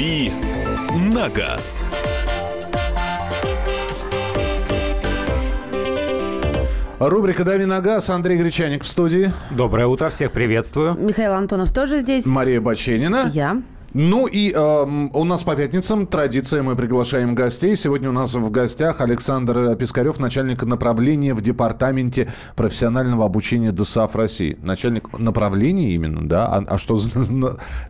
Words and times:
«Дави 0.00 0.32
на 1.12 1.28
газ». 1.28 1.84
Рубрика 6.98 7.44
«Дави 7.44 7.66
на 7.66 7.82
газ». 7.82 8.08
Андрей 8.08 8.38
Гречаник 8.38 8.82
в 8.82 8.86
студии. 8.86 9.30
Доброе 9.50 9.88
утро, 9.88 10.08
всех 10.08 10.32
приветствую. 10.32 10.94
Михаил 10.94 11.34
Антонов 11.34 11.70
тоже 11.70 12.00
здесь. 12.00 12.24
Мария 12.24 12.62
Баченина. 12.62 13.28
Я. 13.30 13.60
Ну 13.92 14.28
и 14.28 14.52
э, 14.54 15.08
у 15.12 15.24
нас 15.24 15.42
по 15.42 15.56
пятницам 15.56 16.06
традиция, 16.06 16.62
мы 16.62 16.76
приглашаем 16.76 17.34
гостей. 17.34 17.74
Сегодня 17.74 18.10
у 18.10 18.12
нас 18.12 18.36
в 18.36 18.50
гостях 18.50 19.00
Александр 19.00 19.74
Пискарев, 19.74 20.20
начальник 20.20 20.62
направления 20.62 21.34
в 21.34 21.40
Департаменте 21.40 22.28
профессионального 22.54 23.24
обучения 23.24 23.72
ДСАФ 23.72 24.14
России. 24.14 24.56
Начальник 24.62 25.18
направления 25.18 25.90
именно, 25.90 26.28
да? 26.28 26.46
А, 26.46 26.64
а 26.68 26.78
что 26.78 27.00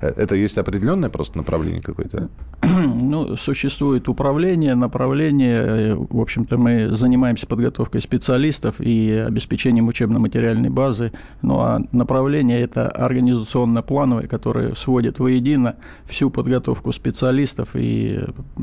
это 0.00 0.34
есть 0.36 0.56
определенное 0.56 1.10
просто 1.10 1.36
направление 1.36 1.82
какое-то? 1.82 2.28
Ну, 3.10 3.34
существует 3.36 4.08
управление, 4.08 4.74
направление. 4.74 5.96
В 5.96 6.20
общем-то, 6.20 6.56
мы 6.56 6.90
занимаемся 6.90 7.46
подготовкой 7.46 8.00
специалистов 8.00 8.76
и 8.80 9.10
обеспечением 9.10 9.88
учебно-материальной 9.88 10.70
базы. 10.70 11.12
Ну, 11.42 11.58
а 11.58 11.82
направление– 11.92 12.60
это 12.60 12.88
организационно-плановое, 12.88 14.28
которое 14.28 14.74
сводит 14.74 15.18
воедино 15.18 15.76
всю 16.04 16.30
подготовку 16.30 16.92
специалистов 16.92 17.70
и 17.74 18.20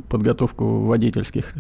подготовку 0.10 0.86
водительских 0.86 1.54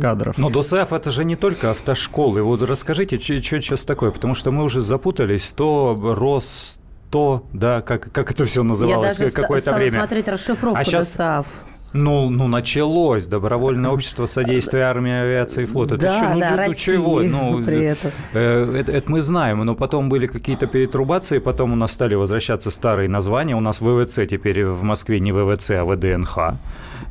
кадров. 0.00 0.38
Но 0.38 0.50
ДОСАФ– 0.50 0.92
это 0.92 1.10
же 1.10 1.24
не 1.24 1.36
только 1.36 1.70
автошколы. 1.70 2.42
Вот 2.42 2.62
расскажите, 2.62 3.18
что 3.18 3.40
сейчас 3.40 3.84
такое, 3.84 4.10
потому 4.10 4.34
что 4.34 4.50
мы 4.50 4.64
уже 4.64 4.80
запутались, 4.80 5.50
то 5.50 5.98
рос 6.18 6.80
то, 7.10 7.46
да, 7.52 7.80
как, 7.80 8.10
как 8.10 8.32
это 8.32 8.44
все 8.44 8.64
называлось 8.64 9.18
какое-то 9.32 9.72
время. 9.74 9.90
смотреть 9.92 10.26
расшифровку 10.26 10.80
а 10.80 10.84
сейчас... 10.84 11.12
ДОСАФ. 11.12 11.46
Ну, 11.94 12.28
ну, 12.28 12.48
началось. 12.48 13.26
Добровольное 13.26 13.90
общество 13.90 14.26
содействия 14.26 14.82
армии, 14.82 15.12
авиации 15.12 15.62
и 15.62 15.66
флота. 15.66 15.96
Да, 15.96 16.16
это 16.16 16.26
да, 16.26 16.34
ну, 16.34 16.40
да, 16.40 16.50
ну, 16.50 16.56
России 16.56 16.84
чего? 16.84 17.20
Ну, 17.20 17.64
при 17.64 17.84
этом. 17.84 18.10
Э, 18.32 18.76
это, 18.76 18.90
это 18.90 19.10
мы 19.10 19.22
знаем, 19.22 19.60
но 19.60 19.76
потом 19.76 20.08
были 20.08 20.26
какие-то 20.26 20.66
перетрубации, 20.66 21.38
потом 21.38 21.72
у 21.72 21.76
нас 21.76 21.92
стали 21.92 22.16
возвращаться 22.16 22.72
старые 22.72 23.08
названия. 23.08 23.54
У 23.54 23.60
нас 23.60 23.80
ВВЦ 23.80 24.26
теперь 24.28 24.66
в 24.66 24.82
Москве 24.82 25.20
не 25.20 25.30
ВВЦ, 25.30 25.70
а 25.70 25.84
ВДНХ. 25.84 26.38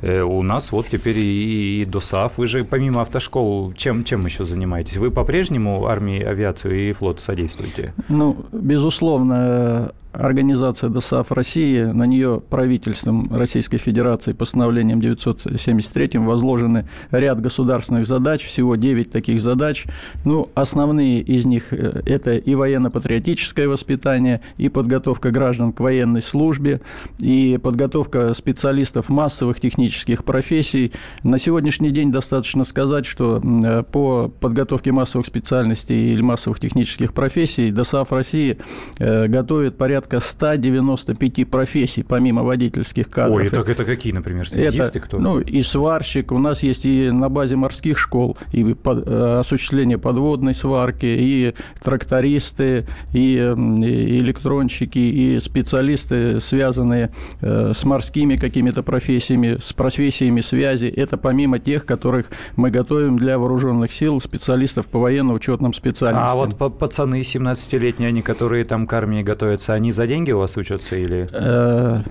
Э, 0.02 0.22
у 0.22 0.44
нас 0.44 0.74
вот 0.74 0.88
теперь 0.90 1.18
и, 1.18 1.82
и 1.82 1.86
ДОСАФ. 1.86 2.34
Вы 2.36 2.48
же 2.48 2.66
помимо 2.66 3.02
автошкол, 3.02 3.74
чем, 3.78 4.04
чем 4.04 4.26
еще 4.26 4.44
занимаетесь? 4.44 4.98
Вы 4.98 5.12
по-прежнему 5.12 5.88
армии, 5.88 6.22
авиацию 6.22 6.90
и 6.90 6.92
флот 6.92 7.22
содействуете? 7.22 7.94
Ну, 8.10 8.36
безусловно, 8.52 9.94
Организация 10.14 10.90
ДОСАФ 10.90 11.32
России, 11.32 11.82
на 11.82 12.04
нее 12.04 12.42
правительством 12.48 13.34
Российской 13.34 13.78
Федерации 13.78 14.34
постановлением 14.34 15.02
973 15.02 16.20
возложены 16.20 16.88
ряд 17.12 17.42
государственных 17.42 18.06
задач, 18.06 18.46
всего 18.46 18.76
9 18.76 19.10
таких 19.10 19.42
задач. 19.42 19.86
Ну, 20.24 20.50
основные 20.54 21.22
из 21.22 21.46
них 21.46 21.74
э,– 21.74 22.04
это 22.06 22.36
и 22.36 22.54
военно-патриотическое 22.54 23.68
воспитание, 23.68 24.42
и 24.58 24.70
подготовка 24.70 25.32
граждан 25.32 25.74
к 25.74 25.80
военной 25.80 26.22
службе, 26.22 26.82
и 27.20 27.60
подготовка 27.62 28.34
специалистов 28.36 29.10
массовых 29.10 29.60
технических 29.60 30.24
профессий. 30.24 30.92
На 31.24 31.40
сегодняшний 31.40 31.90
день 31.90 32.12
достаточно 32.12 32.66
сказать, 32.66 33.08
что 33.08 33.42
э, 33.44 33.84
по 33.84 34.30
подготовке 34.40 34.92
массовых 34.92 35.26
специальностей 35.26 36.14
или 36.14 36.22
массовых 36.22 36.60
технических 36.60 37.14
профессий 37.14 37.72
ДОСАФ 37.72 38.12
России 38.12 38.60
э, 39.00 39.28
готовит 39.28 39.78
порядка 39.78 40.03
порядка 40.04 40.20
195 40.20 41.50
профессий, 41.50 42.04
помимо 42.04 42.44
водительских 42.44 43.10
кадров. 43.10 43.38
Ой, 43.38 43.50
так 43.50 43.70
это 43.70 43.86
какие, 43.86 44.14
например, 44.14 44.46
это, 44.54 45.00
кто? 45.00 45.20
Ну, 45.20 45.40
и 45.40 45.62
сварщик. 45.62 46.32
У 46.32 46.40
нас 46.40 46.64
есть 46.64 46.86
и 46.86 47.10
на 47.12 47.30
базе 47.30 47.56
морских 47.56 47.98
школ 47.98 48.38
и 48.52 48.74
под, 48.74 49.08
э, 49.08 49.40
осуществление 49.40 49.98
подводной 49.98 50.54
сварки, 50.54 51.06
и 51.06 51.54
трактористы, 51.84 52.86
и, 53.14 53.34
и 53.36 54.18
электронщики, 54.20 55.00
и 55.00 55.40
специалисты, 55.40 56.40
связанные 56.40 57.12
э, 57.42 57.72
с 57.76 57.84
морскими 57.84 58.36
какими-то 58.36 58.84
профессиями, 58.84 59.58
с 59.62 59.74
профессиями 59.74 60.42
связи. 60.42 60.88
Это 60.88 61.18
помимо 61.18 61.60
тех, 61.60 61.86
которых 61.86 62.28
мы 62.56 62.72
готовим 62.72 63.18
для 63.18 63.38
вооруженных 63.38 63.92
сил, 63.92 64.20
специалистов 64.20 64.88
по 64.88 65.00
военно-учетным 65.00 65.74
специальностям. 65.74 66.30
А 66.30 66.36
вот 66.36 66.78
пацаны 66.78 67.22
17-летние, 67.22 68.10
они, 68.10 68.22
которые 68.22 68.66
там 68.66 68.88
к 68.88 68.94
армии 68.94 69.24
готовятся, 69.24 69.74
они 69.74 69.93
за 69.94 70.08
деньги 70.08 70.32
у 70.32 70.40
вас 70.40 70.58
учатся 70.58 70.96
или? 70.98 71.30
Э, 71.32 72.02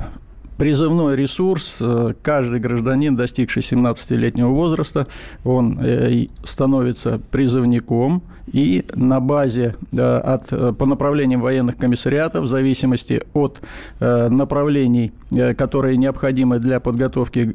призывной 0.56 1.16
ресурс. 1.16 1.78
Э, 1.80 2.14
каждый 2.22 2.60
гражданин, 2.60 3.16
достигший 3.16 3.62
17-летнего 3.62 4.48
возраста, 4.48 5.06
он 5.44 5.78
э, 5.80 6.26
становится 6.44 7.20
призывником, 7.30 8.22
и 8.52 8.84
на 8.94 9.20
базе 9.20 9.76
от, 9.96 10.48
по 10.48 10.84
направлениям 10.84 11.40
военных 11.40 11.76
комиссариатов, 11.76 12.44
в 12.44 12.48
зависимости 12.48 13.22
от 13.34 13.60
направлений, 14.00 15.12
которые 15.56 15.96
необходимы 15.96 16.58
для 16.58 16.80
подготовки 16.80 17.54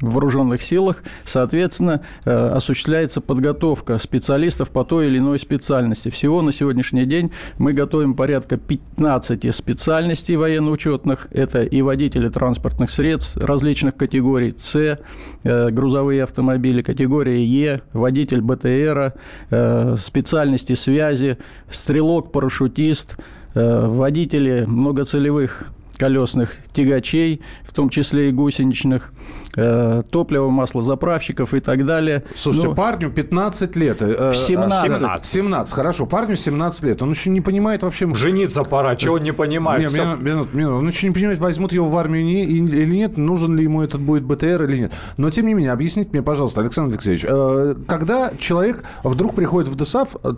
в 0.00 0.12
вооруженных 0.12 0.62
силах, 0.62 1.02
соответственно, 1.24 2.02
э, 2.24 2.48
осуществляется 2.48 3.20
подготовка 3.20 3.98
специалистов 3.98 4.70
по 4.70 4.84
той 4.84 5.06
или 5.06 5.18
иной 5.18 5.38
специальности. 5.38 6.08
Всего 6.08 6.42
на 6.42 6.52
сегодняшний 6.52 7.04
день 7.04 7.30
мы 7.58 7.72
готовим 7.72 8.14
порядка 8.14 8.56
15 8.56 9.54
специальностей 9.54 10.36
военно-учетных. 10.36 11.28
Это 11.30 11.62
и 11.62 11.82
водители 11.82 12.28
транспортных 12.28 12.90
средств 12.90 13.36
различных 13.36 13.96
категорий 13.96 14.54
С, 14.58 14.98
э, 15.44 15.70
грузовые 15.70 16.24
автомобили, 16.24 16.82
категория 16.82 17.44
Е, 17.44 17.82
водитель 17.92 18.40
БТРа, 18.40 19.14
э, 19.50 19.96
специальности 19.98 20.74
связи, 20.74 21.38
стрелок-парашютист, 21.70 23.16
водители 23.54 24.64
многоцелевых 24.66 25.68
колесных 25.96 26.56
тягачей, 26.72 27.40
в 27.64 27.72
том 27.72 27.88
числе 27.88 28.28
и 28.28 28.32
гусеничных, 28.32 29.12
э, 29.56 30.02
топливо, 30.10 30.48
масло 30.50 30.82
заправщиков 30.82 31.54
и 31.54 31.60
так 31.60 31.86
далее. 31.86 32.24
Слушайте, 32.34 32.68
ну, 32.68 32.74
парню 32.74 33.10
15 33.10 33.76
лет. 33.76 34.02
Э, 34.02 34.32
17. 34.34 34.98
17. 34.98 35.26
17, 35.26 35.72
хорошо. 35.72 36.06
Парню 36.06 36.36
17 36.36 36.84
лет. 36.84 37.02
Он 37.02 37.10
еще 37.10 37.30
не 37.30 37.40
понимает 37.40 37.82
вообще... 37.82 38.12
Жениться 38.14 38.64
пора, 38.64 38.96
чего 38.96 39.14
он 39.14 39.22
не 39.22 39.32
понимает? 39.32 39.82
Нет, 39.82 39.92
минут, 39.92 40.20
минут, 40.20 40.54
минут. 40.54 40.78
Он 40.78 40.88
еще 40.88 41.08
не 41.08 41.14
понимает, 41.14 41.38
возьмут 41.38 41.72
его 41.72 41.88
в 41.88 41.96
армию 41.96 42.24
не, 42.24 42.44
или 42.44 42.94
нет, 42.94 43.16
нужен 43.16 43.56
ли 43.56 43.64
ему 43.64 43.82
этот 43.82 44.00
будет 44.00 44.24
БТР 44.24 44.64
или 44.64 44.78
нет. 44.78 44.92
Но, 45.16 45.30
тем 45.30 45.46
не 45.46 45.54
менее, 45.54 45.72
объясните 45.72 46.10
мне, 46.12 46.22
пожалуйста, 46.22 46.60
Александр 46.60 46.94
Алексеевич, 46.94 47.24
э, 47.28 47.74
когда 47.86 48.32
человек 48.38 48.84
вдруг 49.02 49.34
приходит 49.34 49.68
в 49.70 49.76
ДСАФ 49.76 50.16
э, 50.22 50.32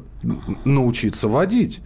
научиться 0.64 1.28
водить, 1.28 1.80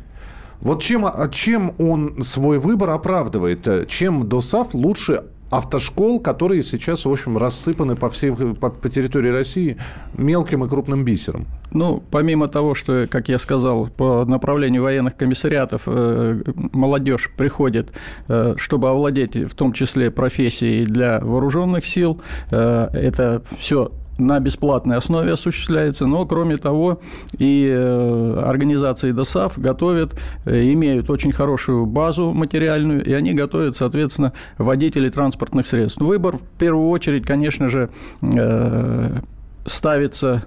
вот 0.61 0.83
чем, 0.83 1.07
а 1.07 1.29
чем 1.29 1.75
он 1.79 2.23
свой 2.23 2.59
выбор 2.59 2.91
оправдывает? 2.91 3.89
Чем 3.89 4.29
ДОСАФ 4.29 4.75
лучше 4.75 5.25
автошкол, 5.51 6.21
которые 6.21 6.63
сейчас, 6.63 7.05
в 7.05 7.11
общем, 7.11 7.37
рассыпаны 7.37 7.97
по 7.97 8.09
всей 8.09 8.33
по, 8.33 8.71
по 8.71 8.89
территории 8.89 9.31
России 9.31 9.77
мелким 10.15 10.65
и 10.65 10.69
крупным 10.69 11.05
бисером. 11.05 11.47
Ну, 11.73 12.03
помимо 12.11 12.49
того, 12.49 12.75
что, 12.75 13.07
как 13.09 13.29
я 13.29 13.39
сказал, 13.39 13.89
по 13.89 14.25
направлению 14.25 14.83
военных 14.83 15.17
комиссариатов 15.17 15.83
э, 15.87 16.43
молодежь 16.55 17.31
приходит, 17.37 17.93
э, 18.29 18.55
чтобы 18.57 18.91
овладеть 18.91 19.35
в 19.35 19.55
том 19.55 19.73
числе 19.73 20.11
профессией 20.11 20.85
для 20.85 21.21
вооруженных 21.21 21.85
сил, 21.85 22.21
э, 22.51 22.89
это 22.93 23.43
все 23.59 23.93
на 24.21 24.39
бесплатной 24.41 24.97
основе 24.97 25.33
осуществляется, 25.33 26.07
но, 26.07 26.27
кроме 26.27 26.57
того, 26.57 27.01
и 27.39 27.69
э, 27.71 28.43
организации 28.45 29.13
ДОСАФ 29.13 29.59
готовят, 29.59 30.17
э, 30.45 30.73
имеют 30.73 31.11
очень 31.11 31.33
хорошую 31.33 31.87
базу 31.87 32.33
материальную, 32.33 33.05
и 33.05 33.13
они 33.13 33.33
готовят, 33.33 33.77
соответственно, 33.77 34.33
водителей 34.59 35.11
транспортных 35.11 35.67
средств. 35.67 36.01
Выбор, 36.01 36.39
в 36.39 36.59
первую 36.59 36.89
очередь, 36.89 37.25
конечно 37.27 37.69
же, 37.69 37.91
э, 38.23 39.21
ставится 39.67 40.45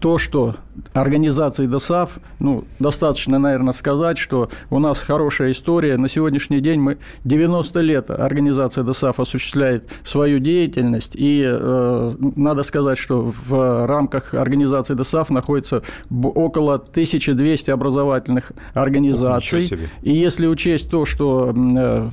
то, 0.00 0.16
что 0.16 0.56
организации 0.94 1.66
ДОСАФ, 1.66 2.18
ну, 2.38 2.64
достаточно, 2.78 3.38
наверное, 3.38 3.74
сказать, 3.74 4.16
что 4.16 4.50
у 4.70 4.78
нас 4.78 5.00
хорошая 5.00 5.52
история. 5.52 5.98
На 5.98 6.08
сегодняшний 6.08 6.60
день 6.60 6.80
мы 6.80 6.98
90 7.24 7.80
лет 7.80 8.10
организация 8.10 8.82
ДОСАФ 8.82 9.20
осуществляет 9.20 9.88
свою 10.02 10.38
деятельность, 10.38 11.12
и 11.14 11.44
э, 11.46 12.12
надо 12.18 12.62
сказать, 12.62 12.96
что 12.96 13.22
в 13.22 13.86
рамках 13.86 14.32
организации 14.32 14.94
ДОСАФ 14.94 15.30
находится 15.30 15.82
около 16.10 16.74
1200 16.76 17.70
образовательных 17.70 18.52
организаций. 18.72 19.70
И 20.02 20.12
если 20.12 20.46
учесть 20.46 20.90
то, 20.90 21.04
что 21.04 21.54
э, 21.54 22.08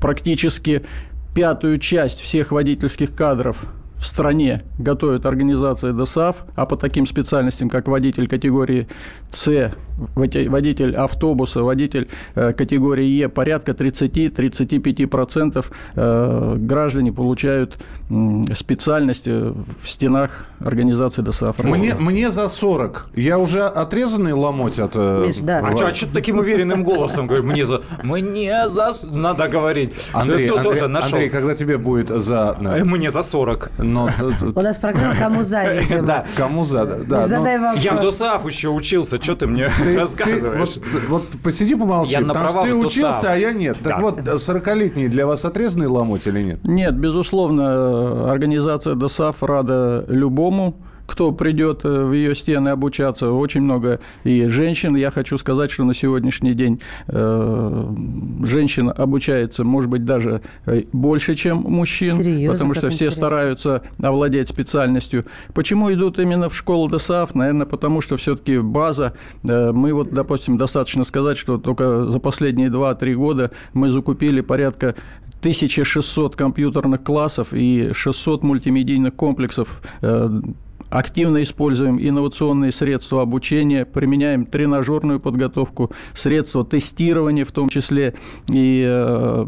практически 0.00 0.82
пятую 1.34 1.78
часть 1.78 2.20
всех 2.20 2.52
водительских 2.52 3.14
кадров 3.14 3.66
в 4.02 4.06
стране 4.06 4.62
готовит 4.78 5.26
организация 5.26 5.92
ДОСАФ, 5.92 6.44
а 6.56 6.66
по 6.66 6.76
таким 6.76 7.06
специальностям, 7.06 7.70
как 7.70 7.86
водитель 7.86 8.26
категории 8.26 8.88
С, 9.30 9.72
водитель 10.16 10.96
автобуса, 10.96 11.62
водитель 11.62 12.08
э, 12.34 12.52
категории 12.52 13.06
Е, 13.06 13.28
порядка 13.28 13.72
30-35% 13.72 15.64
э, 15.94 16.54
граждане 16.56 17.12
получают 17.12 17.78
специальность 18.54 19.28
в 19.28 19.64
стенах 19.84 20.46
организации 20.58 21.22
ДОСАФ. 21.22 21.62
Мне, 21.64 21.94
мне 21.94 22.30
за 22.30 22.48
40. 22.48 23.10
Я 23.14 23.38
уже 23.38 23.64
отрезанный 23.64 24.32
ломоть 24.32 24.80
от... 24.80 24.96
Э, 24.96 25.26
Миш, 25.26 25.38
да. 25.38 25.60
А 25.60 25.76
что, 25.76 25.86
а 25.86 25.92
что 25.92 26.12
таким 26.12 26.38
уверенным 26.38 26.82
голосом 26.82 27.28
говорит? 27.28 27.46
Мне 27.46 27.66
за... 27.66 27.82
Мне 28.02 28.68
за... 28.68 28.94
Надо 29.04 29.46
говорить. 29.46 29.94
Андрей, 30.12 30.48
Андрей, 30.48 30.62
тоже 30.64 30.88
нашел. 30.88 31.12
Андрей, 31.12 31.30
когда 31.30 31.54
тебе 31.54 31.78
будет 31.78 32.08
за... 32.08 32.56
Мне 32.84 33.10
за 33.12 33.22
40. 33.22 33.70
Но... 33.92 34.10
У 34.54 34.60
нас 34.60 34.76
программа 34.76 35.14
«Кому 35.14 35.42
за», 35.42 35.64
видимо. 35.74 36.02
Да. 36.02 36.26
Кому 36.36 36.64
за, 36.64 36.86
да. 37.04 37.26
Задай 37.26 37.58
вопрос. 37.58 37.82
Я 37.82 37.94
в 37.94 38.00
ДОСАФ 38.00 38.46
еще 38.46 38.68
учился. 38.68 39.22
Что 39.22 39.36
ты 39.36 39.46
мне 39.46 39.68
рассказываешь? 39.96 40.78
Вот 41.08 41.28
посиди, 41.42 41.74
помолчи. 41.74 42.16
Потому 42.16 42.48
что 42.48 42.62
ты 42.62 42.74
учился, 42.74 43.32
а 43.32 43.36
я 43.36 43.52
нет. 43.52 43.78
Так 43.82 44.00
вот, 44.00 44.18
40-летний 44.20 45.08
для 45.08 45.26
вас 45.26 45.44
отрезанный 45.44 45.86
ломоть 45.86 46.26
или 46.26 46.42
нет? 46.42 46.60
Нет, 46.64 46.94
безусловно, 46.94 48.30
организация 48.32 48.94
ДОСАФ 48.94 49.42
рада 49.42 50.04
любому 50.08 50.76
кто 51.12 51.30
придет 51.30 51.84
э, 51.84 52.04
в 52.04 52.12
ее 52.12 52.34
стены 52.34 52.70
обучаться. 52.70 53.32
Очень 53.32 53.60
много 53.60 54.00
и 54.24 54.46
женщин. 54.46 54.96
Я 54.96 55.10
хочу 55.10 55.36
сказать, 55.36 55.70
что 55.70 55.84
на 55.84 55.92
сегодняшний 55.92 56.54
день 56.54 56.80
э, 57.06 57.86
женщин 58.44 58.90
обучается, 58.96 59.62
может 59.62 59.90
быть, 59.90 60.06
даже 60.06 60.40
э, 60.64 60.84
больше, 60.94 61.34
чем 61.34 61.58
мужчин, 61.58 62.22
Серьезно, 62.22 62.52
потому 62.52 62.72
что 62.72 62.88
все 62.88 62.96
интересно. 62.96 63.26
стараются 63.26 63.82
овладеть 64.02 64.48
специальностью. 64.48 65.26
Почему 65.52 65.92
идут 65.92 66.18
именно 66.18 66.48
в 66.48 66.56
школу 66.56 66.88
ДСАФ? 66.88 67.34
Наверное, 67.34 67.66
потому 67.66 68.00
что 68.00 68.16
все-таки 68.16 68.58
база. 68.58 69.12
Мы 69.42 69.92
вот, 69.92 70.14
допустим, 70.14 70.56
достаточно 70.56 71.04
сказать, 71.04 71.36
что 71.36 71.58
только 71.58 72.06
за 72.06 72.20
последние 72.20 72.70
2-3 72.70 73.14
года 73.14 73.50
мы 73.74 73.90
закупили 73.90 74.40
порядка 74.40 74.94
1600 75.40 76.36
компьютерных 76.36 77.02
классов 77.04 77.48
и 77.52 77.90
600 77.92 78.44
мультимедийных 78.44 79.14
комплексов 79.14 79.82
активно 80.92 81.42
используем 81.42 81.98
инновационные 81.98 82.70
средства 82.70 83.22
обучения, 83.22 83.86
применяем 83.86 84.44
тренажерную 84.44 85.20
подготовку, 85.20 85.90
средства 86.14 86.64
тестирования 86.64 87.44
в 87.44 87.52
том 87.52 87.68
числе. 87.70 88.14
И 88.50 88.84
э, 88.86 89.46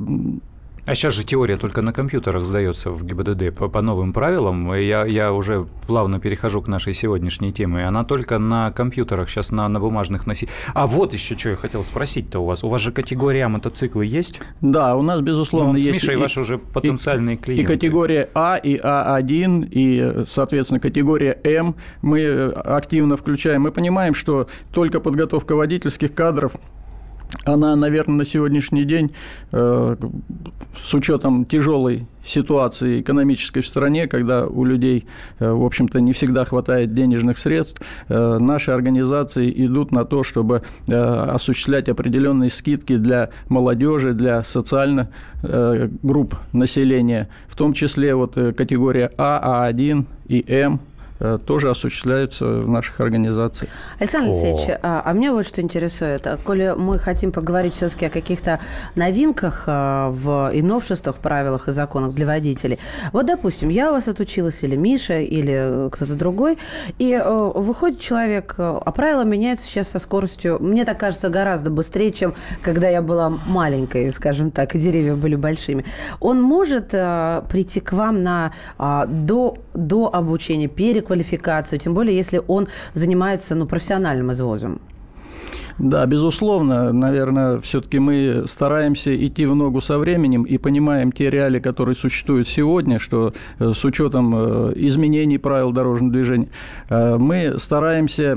а 0.86 0.94
сейчас 0.94 1.14
же 1.14 1.24
теория 1.24 1.56
только 1.56 1.80
на 1.82 1.92
компьютерах 1.92 2.44
сдается 2.44 2.90
в 2.90 3.04
ГИБДД 3.04 3.56
по, 3.56 3.68
по 3.68 3.80
новым 3.80 4.12
правилам. 4.12 4.74
Я, 4.74 5.04
я 5.06 5.32
уже 5.32 5.66
плавно 5.86 6.20
перехожу 6.20 6.60
к 6.60 6.68
нашей 6.68 6.92
сегодняшней 6.92 7.52
теме. 7.52 7.86
Она 7.86 8.04
только 8.04 8.38
на 8.38 8.70
компьютерах, 8.70 9.30
сейчас 9.30 9.50
на, 9.50 9.66
на 9.68 9.80
бумажных 9.80 10.26
носителях. 10.26 10.54
А 10.74 10.86
вот 10.86 11.14
еще 11.14 11.36
что 11.38 11.50
я 11.50 11.56
хотел 11.56 11.84
спросить-то 11.84 12.40
у 12.40 12.44
вас. 12.44 12.62
У 12.64 12.68
вас 12.68 12.82
же 12.82 12.92
категория 12.92 13.48
мотоциклы 13.48 14.04
есть? 14.04 14.40
Да, 14.60 14.96
у 14.96 15.02
нас, 15.02 15.20
безусловно, 15.20 15.72
ну, 15.72 15.78
есть. 15.78 16.00
С 16.00 16.02
Мишей 16.02 16.14
и, 16.14 16.18
ваши 16.18 16.40
уже 16.40 16.58
потенциальные 16.58 17.36
и, 17.36 17.38
клиенты. 17.38 17.62
И 17.62 17.76
категория 17.76 18.28
А, 18.34 18.56
и 18.56 18.76
А1, 18.76 19.68
и, 19.70 20.24
соответственно, 20.26 20.80
категория 20.80 21.38
М 21.44 21.76
мы 22.02 22.50
активно 22.50 23.16
включаем. 23.16 23.62
Мы 23.62 23.72
понимаем, 23.72 24.14
что 24.14 24.48
только 24.72 25.00
подготовка 25.00 25.56
водительских 25.56 26.14
кадров 26.14 26.56
она, 27.44 27.76
наверное, 27.76 28.16
на 28.16 28.24
сегодняшний 28.24 28.84
день, 28.84 29.12
э, 29.52 29.96
с 30.78 30.94
учетом 30.94 31.44
тяжелой 31.44 32.06
ситуации 32.24 33.00
экономической 33.00 33.60
в 33.60 33.66
стране, 33.66 34.06
когда 34.06 34.46
у 34.46 34.64
людей, 34.64 35.06
э, 35.38 35.50
в 35.50 35.64
общем-то, 35.64 36.00
не 36.00 36.12
всегда 36.12 36.44
хватает 36.44 36.94
денежных 36.94 37.38
средств, 37.38 37.82
э, 38.08 38.38
наши 38.38 38.70
организации 38.70 39.52
идут 39.66 39.92
на 39.92 40.04
то, 40.04 40.22
чтобы 40.22 40.62
осуществлять 40.88 41.88
определенные 41.88 42.50
скидки 42.50 42.96
для 42.96 43.30
молодежи, 43.48 44.12
для 44.12 44.42
социальных 44.42 45.08
групп 45.42 46.36
населения, 46.52 47.28
в 47.48 47.56
том 47.56 47.72
числе 47.72 48.14
вот 48.14 48.34
категория 48.34 49.10
А, 49.18 49.68
А1 49.68 50.06
и 50.28 50.44
М– 50.48 50.80
тоже 51.46 51.70
осуществляются 51.70 52.46
в 52.46 52.68
наших 52.68 53.00
организациях. 53.00 53.70
Александр 53.98 54.30
Алексеевич, 54.30 54.78
а, 54.82 55.02
а 55.04 55.12
меня 55.12 55.32
вот 55.32 55.46
что 55.46 55.60
интересует. 55.60 56.26
А 56.26 56.36
коли 56.36 56.74
мы 56.76 56.98
хотим 56.98 57.32
поговорить 57.32 57.74
все-таки 57.74 58.06
о 58.06 58.10
каких-то 58.10 58.60
новинках 58.94 59.64
а, 59.66 60.10
в 60.10 60.52
и 60.52 60.62
новшествах, 60.62 61.16
правилах 61.16 61.68
и 61.68 61.72
законах 61.72 62.14
для 62.14 62.26
водителей. 62.26 62.78
Вот, 63.12 63.26
допустим, 63.26 63.68
я 63.68 63.90
у 63.90 63.94
вас 63.94 64.08
отучилась, 64.08 64.62
или 64.62 64.76
Миша, 64.76 65.20
или 65.20 65.88
кто-то 65.90 66.14
другой, 66.14 66.58
и 66.98 67.12
э, 67.12 67.52
выходит 67.54 68.00
человек, 68.00 68.54
а 68.58 68.90
правила 68.92 69.24
меняются 69.24 69.66
сейчас 69.66 69.88
со 69.88 69.98
скоростью, 69.98 70.58
мне 70.60 70.84
так 70.84 70.98
кажется, 70.98 71.28
гораздо 71.28 71.70
быстрее, 71.70 72.12
чем 72.12 72.34
когда 72.62 72.88
я 72.88 73.02
была 73.02 73.30
маленькой, 73.30 74.10
скажем 74.12 74.50
так, 74.50 74.74
и 74.74 74.78
деревья 74.78 75.14
были 75.14 75.36
большими. 75.36 75.84
Он 76.20 76.40
может 76.40 76.88
прийти 76.90 77.80
к 77.80 77.92
вам 77.92 78.22
на 78.22 78.52
до, 78.78 79.54
до 79.74 80.08
обучения, 80.12 80.68
переквалификации, 80.68 81.34
квалификацию, 81.34 81.78
тем 81.78 81.94
более, 81.94 82.16
если 82.16 82.42
он 82.46 82.68
занимается 82.94 83.54
ну, 83.54 83.66
профессиональным 83.66 84.30
извозом. 84.32 84.80
Да, 85.78 86.06
безусловно, 86.06 86.92
наверное, 86.92 87.60
все-таки 87.60 87.98
мы 87.98 88.44
стараемся 88.46 89.14
идти 89.14 89.44
в 89.44 89.56
ногу 89.56 89.80
со 89.80 89.98
временем 89.98 90.44
и 90.44 90.56
понимаем 90.56 91.10
те 91.10 91.30
реалии, 91.30 91.58
которые 91.58 91.96
существуют 91.96 92.46
сегодня, 92.46 93.00
что 93.00 93.34
э, 93.58 93.72
с 93.74 93.84
учетом 93.84 94.34
э, 94.36 94.72
изменений 94.76 95.38
правил 95.38 95.72
дорожного 95.72 96.12
движения, 96.12 96.48
э, 96.88 97.16
мы 97.16 97.58
стараемся 97.58 98.36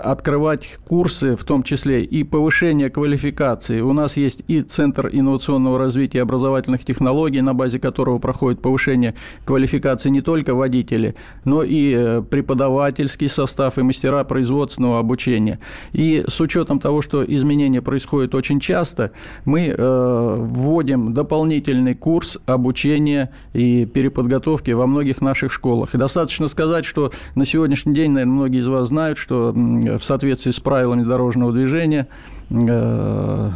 открывать 0.00 0.78
курсы, 0.86 1.34
в 1.34 1.44
том 1.44 1.64
числе 1.64 2.04
и 2.04 2.22
повышение 2.22 2.88
квалификации. 2.88 3.80
У 3.80 3.92
нас 3.92 4.16
есть 4.16 4.44
и 4.46 4.62
Центр 4.62 5.08
инновационного 5.10 5.78
развития 5.78 6.22
образовательных 6.22 6.84
технологий, 6.84 7.40
на 7.40 7.54
базе 7.54 7.80
которого 7.80 8.18
проходит 8.18 8.62
повышение 8.62 9.14
квалификации 9.44 10.08
не 10.08 10.20
только 10.20 10.54
водителей, 10.54 11.14
но 11.44 11.64
и 11.64 12.22
преподавательский 12.22 13.28
состав 13.28 13.76
и 13.78 13.82
мастера 13.82 14.22
производственного 14.22 15.00
обучения. 15.00 15.58
И 15.92 16.24
с 16.28 16.40
учетом 16.44 16.78
того, 16.78 17.02
что 17.02 17.24
изменения 17.24 17.82
происходят 17.82 18.34
очень 18.34 18.60
часто, 18.60 19.12
мы 19.44 19.66
э, 19.66 20.36
вводим 20.38 21.12
дополнительный 21.14 21.94
курс 21.94 22.38
обучения 22.46 23.30
и 23.52 23.86
переподготовки 23.86 24.70
во 24.70 24.86
многих 24.86 25.20
наших 25.20 25.52
школах. 25.52 25.94
И 25.94 25.98
достаточно 25.98 26.48
сказать, 26.48 26.84
что 26.84 27.12
на 27.34 27.44
сегодняшний 27.44 27.94
день, 27.94 28.12
наверное, 28.12 28.34
многие 28.34 28.60
из 28.60 28.68
вас 28.68 28.88
знают, 28.88 29.18
что 29.18 29.52
в 29.52 30.02
соответствии 30.02 30.52
с 30.52 30.60
правилами 30.60 31.02
дорожного 31.02 31.52
движения 31.52 32.06
э, 32.50 33.50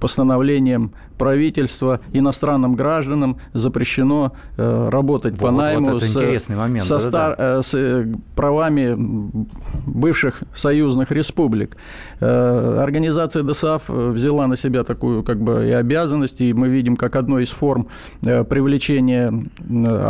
постановлением 0.00 0.92
правительства 1.18 2.00
иностранным 2.12 2.74
гражданам 2.74 3.38
запрещено 3.52 4.32
э, 4.56 4.88
работать 4.90 5.38
вот, 5.38 5.40
по 5.40 5.50
найму 5.50 5.92
вот 5.92 6.02
с, 6.02 6.48
момент, 6.48 6.86
со 6.86 6.94
да, 6.94 7.00
стар, 7.00 7.36
да. 7.36 7.58
Э, 7.58 7.62
с 7.62 7.74
э, 7.74 8.12
правами 8.34 8.94
бывших 9.86 10.42
союзных 10.54 11.10
республик. 11.10 11.76
Э, 12.20 12.80
организация 12.82 13.42
ДСАФ 13.42 13.88
взяла 13.88 14.46
на 14.46 14.56
себя 14.56 14.84
такую 14.84 15.22
как 15.22 15.40
бы 15.40 15.66
и 15.66 15.70
обязанность, 15.70 16.40
и 16.40 16.52
мы 16.52 16.68
видим, 16.68 16.96
как 16.96 17.16
одной 17.16 17.44
из 17.44 17.50
форм 17.50 17.88
привлечения 18.22 19.30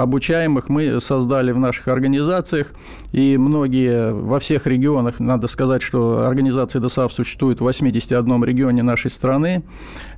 обучаемых 0.01 0.69
мы 0.69 1.01
создали 1.01 1.53
в 1.53 1.59
наших 1.59 1.89
организациях, 1.89 2.69
и 3.13 3.37
многие 3.37 4.13
во 4.13 4.39
всех 4.39 4.67
регионах, 4.67 5.21
надо 5.21 5.49
сказать, 5.49 5.83
что 5.83 6.27
организация 6.27 6.81
ДСАФ 6.81 7.13
существует 7.13 7.61
в 7.61 7.65
81 7.65 8.45
регионе 8.45 8.83
нашей 8.83 9.11
страны, 9.11 9.63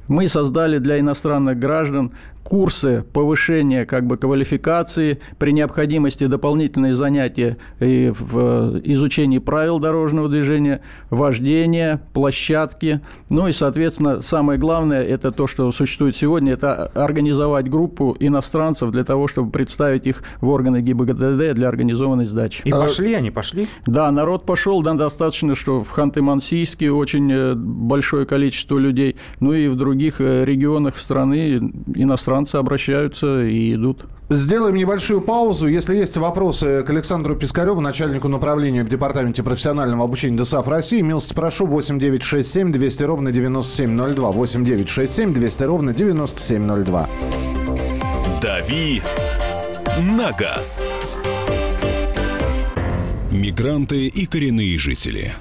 мы 0.08 0.28
создали 0.28 0.78
для 0.78 1.00
иностранных 1.00 1.58
граждан 1.58 2.12
курсы 2.46 3.04
повышения 3.12 3.84
как 3.84 4.06
бы 4.06 4.16
квалификации, 4.16 5.18
при 5.36 5.50
необходимости 5.50 6.26
дополнительные 6.26 6.94
занятия 6.94 7.56
и 7.80 8.12
в 8.16 8.80
изучении 8.84 9.38
правил 9.38 9.80
дорожного 9.80 10.28
движения, 10.28 10.80
вождения, 11.10 12.00
площадки. 12.12 13.00
Ну 13.30 13.48
и, 13.48 13.52
соответственно, 13.52 14.22
самое 14.22 14.60
главное, 14.60 15.02
это 15.02 15.32
то, 15.32 15.48
что 15.48 15.72
существует 15.72 16.16
сегодня, 16.16 16.52
это 16.52 16.86
организовать 16.94 17.68
группу 17.68 18.16
иностранцев 18.20 18.92
для 18.92 19.02
того, 19.02 19.26
чтобы 19.26 19.50
представить 19.50 20.06
их 20.06 20.22
в 20.40 20.48
органы 20.48 20.80
ГИБДД 20.82 21.52
для 21.52 21.68
организованной 21.68 22.26
сдачи. 22.26 22.62
И 22.64 22.70
пошли 22.70 23.14
они, 23.14 23.32
пошли? 23.32 23.66
Да, 23.86 24.08
народ 24.12 24.46
пошел, 24.46 24.82
да, 24.82 24.94
достаточно, 24.94 25.56
что 25.56 25.82
в 25.82 25.98
Ханты-Мансийске 25.98 26.90
очень 26.90 27.32
э, 27.32 27.54
большое 27.56 28.24
количество 28.24 28.78
людей, 28.78 29.16
ну 29.40 29.52
и 29.52 29.66
в 29.66 29.74
других 29.74 30.20
э, 30.20 30.44
регионах 30.44 30.96
страны 30.98 31.56
иностранцев 31.92 32.35
иностранцы 32.36 32.56
обращаются 32.56 33.44
и 33.44 33.74
идут. 33.74 34.04
Сделаем 34.28 34.74
небольшую 34.74 35.20
паузу. 35.20 35.68
Если 35.68 35.96
есть 35.96 36.16
вопросы 36.16 36.82
к 36.82 36.90
Александру 36.90 37.36
Пискареву, 37.36 37.80
начальнику 37.80 38.28
направления 38.28 38.82
в 38.82 38.88
Департаменте 38.88 39.42
профессионального 39.42 40.04
обучения 40.04 40.36
ДСАФ 40.36 40.66
России, 40.68 41.00
милости 41.00 41.32
прошу 41.32 41.66
8967 41.66 42.72
200 42.72 43.02
ровно 43.04 43.32
9702. 43.32 44.30
8967 44.32 45.32
200 45.32 45.62
ровно 45.62 45.94
9702. 45.94 47.08
«Дави 48.42 49.02
на 50.00 50.32
газ». 50.32 50.86
Мигранты 53.30 54.08
и 54.08 54.26
коренные 54.26 54.78
жители. 54.78 55.32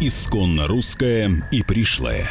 Исконно 0.00 0.66
русская 0.66 1.48
и 1.52 1.62
пришлая. 1.62 2.30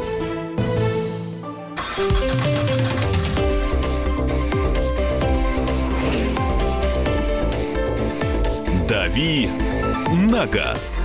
«Дави 9.11 9.49
на 10.13 10.45
газ». 10.45 11.01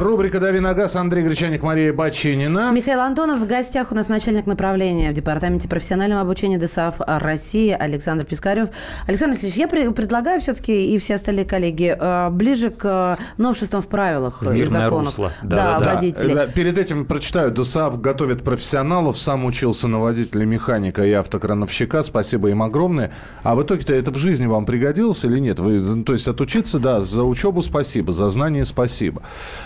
Рубрика 0.00 0.40
«Дави 0.40 0.60
на 0.60 0.72
газ». 0.72 0.96
Андрей 0.96 1.22
Гречаник, 1.22 1.62
Мария 1.62 1.92
Бачинина. 1.92 2.70
Михаил 2.72 3.00
Антонов 3.00 3.38
в 3.40 3.46
гостях 3.46 3.92
у 3.92 3.94
нас 3.94 4.08
начальник 4.08 4.46
направления 4.46 5.10
в 5.10 5.14
Департаменте 5.14 5.68
профессионального 5.68 6.22
обучения 6.22 6.56
ДСАФ 6.58 6.94
России 7.06 7.70
Александр 7.78 8.24
Пискарев. 8.24 8.70
Александр 9.06 9.34
Васильевич, 9.34 9.58
я 9.58 9.68
при- 9.68 9.90
предлагаю 9.92 10.40
все-таки 10.40 10.94
и 10.94 10.96
все 10.96 11.16
остальные 11.16 11.44
коллеги 11.44 11.94
э, 12.00 12.30
ближе 12.30 12.70
к 12.70 13.16
э, 13.18 13.22
новшествам 13.36 13.82
в 13.82 13.88
правилах 13.88 14.40
В 14.40 14.50
и 14.52 14.64
законах. 14.64 15.04
русло. 15.04 15.32
Да, 15.42 15.56
Да-да-да. 15.56 15.84
Да, 15.84 15.94
водителей. 15.96 16.34
да, 16.34 16.46
перед 16.46 16.78
этим 16.78 17.04
прочитаю. 17.04 17.50
ДУСАВ 17.50 18.00
готовит 18.00 18.42
профессионалов. 18.42 19.18
Сам 19.18 19.44
учился 19.44 19.86
на 19.86 19.98
водителя, 20.00 20.46
механика 20.46 21.04
и 21.04 21.12
автокрановщика. 21.12 22.02
Спасибо 22.02 22.48
им 22.48 22.62
огромное. 22.62 23.12
А 23.42 23.54
в 23.54 23.62
итоге-то 23.62 23.92
это 23.92 24.10
в 24.12 24.16
жизни 24.16 24.46
вам 24.46 24.64
пригодилось 24.64 25.22
или 25.26 25.38
нет? 25.40 25.58
Вы, 25.58 25.78
ну, 25.78 26.04
то 26.04 26.14
есть 26.14 26.26
отучиться, 26.26 26.78
да, 26.78 27.02
за 27.02 27.22
учебу 27.22 27.60
спасибо, 27.60 28.14
за 28.14 28.30
знание 28.30 28.64
спасибо. 28.64 29.22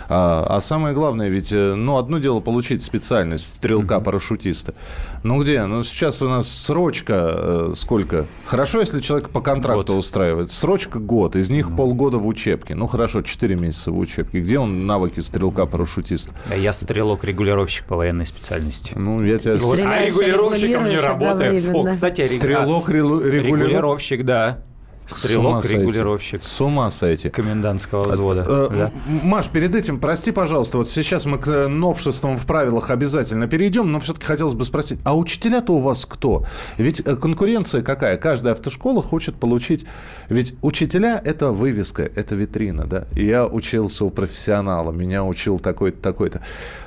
А, 0.08 0.23
а 0.46 0.60
самое 0.60 0.94
главное, 0.94 1.28
ведь, 1.28 1.52
э, 1.52 1.74
ну, 1.74 1.96
одно 1.96 2.18
дело 2.18 2.40
получить 2.40 2.82
специальность 2.82 3.54
стрелка-парашютиста. 3.56 4.74
Ну, 5.22 5.42
где? 5.42 5.64
Ну, 5.64 5.82
сейчас 5.82 6.22
у 6.22 6.28
нас 6.28 6.48
срочка 6.48 7.32
э, 7.34 7.72
сколько? 7.76 8.26
Хорошо, 8.44 8.80
если 8.80 9.00
человек 9.00 9.30
по 9.30 9.40
контракту 9.40 9.94
Год. 9.94 9.98
устраивает. 10.00 10.50
Срочка 10.50 10.98
год, 10.98 11.34
из 11.36 11.50
них 11.50 11.74
полгода 11.74 12.18
в 12.18 12.26
учебке. 12.26 12.74
Ну, 12.74 12.86
хорошо, 12.86 13.22
4 13.22 13.54
месяца 13.56 13.90
в 13.90 13.98
учебке. 13.98 14.40
Где 14.40 14.58
он 14.58 14.86
навыки 14.86 15.20
стрелка-парашютиста? 15.20 16.34
А 16.50 16.56
Я 16.56 16.72
стрелок-регулировщик 16.72 17.86
по 17.86 17.96
военной 17.96 18.26
специальности. 18.26 18.92
Ну, 18.96 19.22
я 19.24 19.38
тебя... 19.38 19.56
Стреляешь, 19.56 20.02
а 20.02 20.06
регулировщиком 20.06 20.88
не 20.88 20.98
работаю. 20.98 21.74
О, 21.76 21.90
кстати, 21.90 22.20
рег- 22.22 22.38
Стрелок, 22.38 22.88
а, 22.88 22.92
релу- 22.92 23.20
регулировщик. 23.20 23.46
регулировщик, 23.46 24.24
да. 24.24 24.58
Стрелок-регулировщик 25.06 26.42
С 26.42 26.60
ума 26.60 26.90
сойти. 26.90 27.28
комендантского 27.28 28.08
взвода. 28.10 28.44
Э, 28.46 28.68
да. 28.70 28.92
Маш, 29.22 29.48
перед 29.48 29.74
этим, 29.74 30.00
прости, 30.00 30.32
пожалуйста, 30.32 30.78
вот 30.78 30.88
сейчас 30.88 31.26
мы 31.26 31.38
к 31.38 31.48
э, 31.48 31.68
новшествам 31.68 32.36
в 32.36 32.46
правилах 32.46 32.90
обязательно 32.90 33.46
перейдем, 33.46 33.92
но 33.92 34.00
все-таки 34.00 34.26
хотелось 34.26 34.54
бы 34.54 34.64
спросить, 34.64 34.98
а 35.04 35.16
учителя-то 35.16 35.74
у 35.74 35.80
вас 35.80 36.06
кто? 36.06 36.44
Ведь 36.78 37.00
э, 37.00 37.16
конкуренция 37.16 37.82
какая? 37.82 38.16
Каждая 38.16 38.54
автошкола 38.54 39.02
хочет 39.02 39.36
получить... 39.36 39.86
Ведь 40.28 40.54
учителя– 40.62 41.20
это 41.24 41.52
вывеска, 41.52 42.02
это 42.02 42.34
витрина, 42.34 42.86
да? 42.86 43.06
Я 43.12 43.46
учился 43.46 44.04
у 44.04 44.10
профессионала, 44.10 44.90
меня 44.90 45.24
учил 45.24 45.58
такой-то, 45.58 46.00
такой-то. 46.00 46.40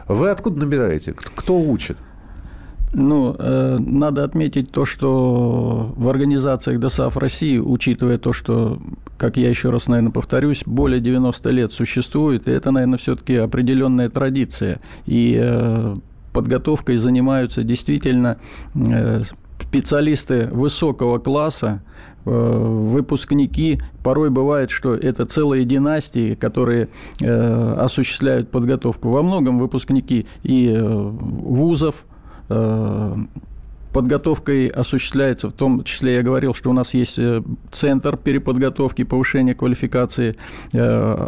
Вы 0.07 0.29
откуда 0.29 0.59
набираете? 0.59 1.13
Кто 1.13 1.59
учит? 1.59 1.97
Ну, 2.93 3.35
э, 3.37 3.77
надо 3.79 4.23
отметить 4.23 4.71
то, 4.71 4.85
что 4.85 5.93
в 5.95 6.07
организациях 6.07 6.79
ДОСАФ 6.79 7.17
России, 7.17 7.57
учитывая 7.57 8.17
то, 8.17 8.31
что, 8.31 8.79
как 9.17 9.35
я 9.37 9.49
еще 9.49 9.69
раз, 9.69 9.87
наверное, 9.87 10.11
повторюсь, 10.11 10.63
более 10.65 11.01
90 11.01 11.49
лет 11.49 11.73
существует, 11.73 12.47
и 12.47 12.51
это, 12.51 12.71
наверное, 12.71 12.97
все-таки 12.97 13.35
определенная 13.35 14.09
традиция. 14.09 14.79
И 15.05 15.37
э, 15.37 15.93
подготовкой 16.31 16.97
занимаются 16.97 17.63
действительно 17.63 18.37
э, 18.73 19.23
специалисты 19.61 20.47
высокого 20.51 21.19
класса, 21.19 21.81
э, 22.25 22.29
выпускники. 22.29 23.79
Порой 24.03 24.29
бывает, 24.29 24.71
что 24.71 24.95
это 24.95 25.25
целые 25.25 25.65
династии, 25.65 26.35
которые 26.35 26.87
э, 27.21 27.73
осуществляют 27.77 28.49
подготовку. 28.49 29.09
Во 29.09 29.23
многом 29.23 29.59
выпускники 29.59 30.25
и 30.43 30.69
э, 30.69 30.81
вузов, 30.81 32.05
подготовкой 33.97 34.67
осуществляется, 34.67 35.49
в 35.49 35.53
том 35.53 35.83
числе 35.83 36.15
я 36.15 36.21
говорил, 36.21 36.53
что 36.53 36.69
у 36.69 36.73
нас 36.73 36.93
есть 36.93 37.17
э, 37.17 37.41
центр 37.71 38.15
переподготовки, 38.15 39.03
повышения 39.03 39.55
квалификации 39.55 40.35
э, 40.73 41.27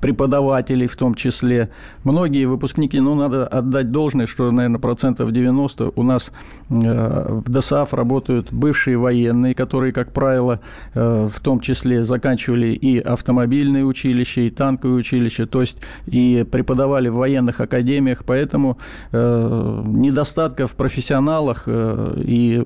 преподавателей 0.00 0.86
в 0.86 0.96
том 0.96 1.14
числе. 1.14 1.70
Многие 2.04 2.44
выпускники, 2.44 3.00
ну, 3.00 3.14
надо 3.14 3.46
отдать 3.46 3.90
должное, 3.90 4.26
что, 4.26 4.50
наверное, 4.50 4.78
процентов 4.78 5.32
90 5.32 5.92
у 5.94 6.02
нас 6.02 6.30
э, 6.70 7.38
в 7.46 7.50
ДОСАФ 7.50 7.94
работают 7.94 8.52
бывшие 8.52 8.98
военные, 8.98 9.54
которые, 9.54 9.92
как 9.92 10.12
правило, 10.12 10.60
э, 10.94 11.28
в 11.32 11.40
том 11.40 11.60
числе 11.60 12.04
заканчивали 12.04 12.68
и 12.68 12.98
автомобильные 12.98 13.84
училища, 13.84 14.42
и 14.42 14.50
танковые 14.50 14.98
училища, 14.98 15.46
то 15.46 15.60
есть 15.60 15.78
и 16.06 16.46
преподавали 16.50 17.08
в 17.08 17.14
военных 17.14 17.60
академиях, 17.60 18.24
поэтому 18.24 18.78
э, 19.12 19.82
недостатков 19.86 20.72
в 20.72 20.74
профессионалах 20.74 21.64
и 21.66 22.62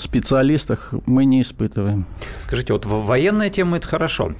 специалистах 0.00 0.94
мы 1.06 1.24
не 1.24 1.42
испытываем. 1.42 2.06
Скажите, 2.44 2.72
вот 2.72 2.86
военная 2.86 3.50
тема– 3.50 3.76
это 3.78 3.86
хорошо. 3.86 4.32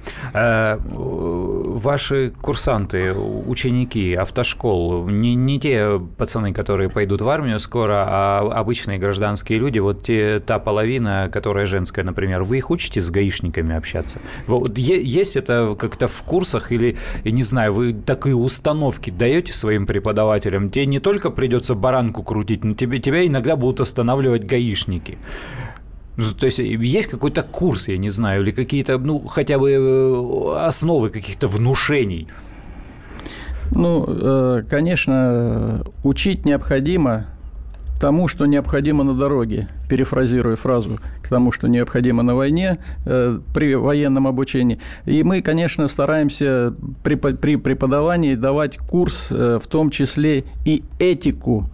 Ваши 1.79 2.33
курсанты, 2.41 3.13
ученики 3.13 4.13
автошкол, 4.13 5.07
не, 5.07 5.33
не 5.35 5.61
те 5.61 5.97
пацаны, 6.17 6.51
которые 6.51 6.89
пойдут 6.89 7.21
в 7.21 7.29
армию 7.29 7.57
скоро, 7.61 8.03
а 8.05 8.51
обычные 8.53 8.99
гражданские 8.99 9.59
люди, 9.59 9.79
вот 9.79 10.03
те, 10.03 10.41
та 10.45 10.59
половина, 10.59 11.29
которая 11.31 11.67
женская, 11.67 12.03
например, 12.03 12.43
вы 12.43 12.57
их 12.57 12.69
учите 12.69 12.99
с 12.99 13.09
гаишниками 13.09 13.73
общаться? 13.73 14.19
Вот 14.45 14.77
есть 14.77 15.37
это 15.37 15.77
как-то 15.79 16.09
в 16.09 16.21
курсах 16.23 16.73
или, 16.73 16.97
я 17.23 17.31
не 17.31 17.43
знаю, 17.43 17.71
вы 17.71 17.93
такие 17.93 18.35
установки 18.35 19.09
даете 19.09 19.53
своим 19.53 19.87
преподавателям? 19.87 20.69
Тебе 20.71 20.85
не 20.85 20.99
только 20.99 21.29
придется 21.29 21.75
баранку 21.75 22.23
крутить, 22.23 22.65
но 22.65 22.73
тебе, 22.73 22.99
тебя 22.99 23.25
иногда 23.25 23.55
будут 23.55 23.79
останавливать 23.79 24.43
гаишники. 24.45 25.17
Ну, 26.19 26.31
То 26.33 26.47
есть 26.47 26.59
есть 26.59 27.07
какой-то 27.07 27.43
курс, 27.43 27.87
я 27.87 27.97
не 27.97 28.09
знаю, 28.09 28.41
или 28.41 28.51
какие-то, 28.51 28.97
ну, 28.97 29.25
хотя 29.25 29.57
бы 29.57 29.71
э, 29.71 30.65
основы 30.67 31.09
каких-то 31.11 31.47
внушений. 31.47 32.27
Ну, 33.71 34.05
э, 34.05 34.63
конечно, 34.69 35.81
учить 36.03 36.43
необходимо 36.43 37.27
тому, 38.01 38.27
что 38.27 38.47
необходимо 38.47 39.05
на 39.05 39.13
дороге, 39.13 39.69
перефразируя 39.87 40.57
фразу 40.57 40.99
к 41.23 41.29
тому, 41.29 41.53
что 41.53 41.69
необходимо 41.69 42.21
на 42.21 42.35
войне 42.35 42.79
э, 43.05 43.39
при 43.53 43.75
военном 43.75 44.27
обучении. 44.27 44.77
И 45.05 45.23
мы, 45.23 45.41
конечно, 45.41 45.87
стараемся 45.87 46.73
при, 47.01 47.15
преподавании 47.15 48.35
давать 48.35 48.77
курс, 48.77 49.27
в 49.29 49.63
том 49.69 49.89
числе 49.89 50.43
и 50.65 50.83
этику 50.99 51.69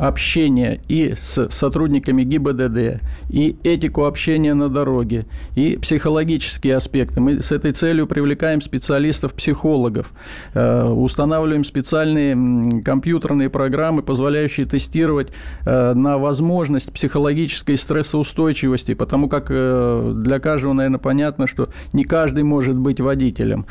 общения 0.00 0.80
и 0.88 1.14
с 1.22 1.50
сотрудниками 1.50 2.22
ГИБДД, 2.22 3.02
и 3.28 3.56
этику 3.62 4.06
общения 4.06 4.54
на 4.54 4.70
дороге, 4.70 5.26
и 5.54 5.76
психологические 5.76 6.76
аспекты. 6.76 7.20
Мы 7.20 7.42
с 7.42 7.52
этой 7.52 7.72
целью 7.72 8.06
привлекаем 8.06 8.62
специалистов-психологов, 8.62 10.12
э, 10.54 10.84
устанавливаем 10.84 11.64
специальные 11.64 12.82
компьютерные 12.82 13.50
программы, 13.50 14.02
позволяющие 14.02 14.64
тестировать 14.64 15.28
э, 15.66 15.92
на 15.92 16.16
возможность 16.16 16.92
психологической 16.92 17.76
стрессоустойчивости, 17.76 18.94
потому 18.94 19.28
как 19.28 19.48
э, 19.50 20.12
для 20.16 20.38
каждого, 20.38 20.72
наверное, 20.72 20.98
понятно, 20.98 21.46
что 21.46 21.68
не 21.92 22.04
каждый 22.04 22.42
может 22.42 22.76
быть 22.76 23.00
водителем. 23.00 23.66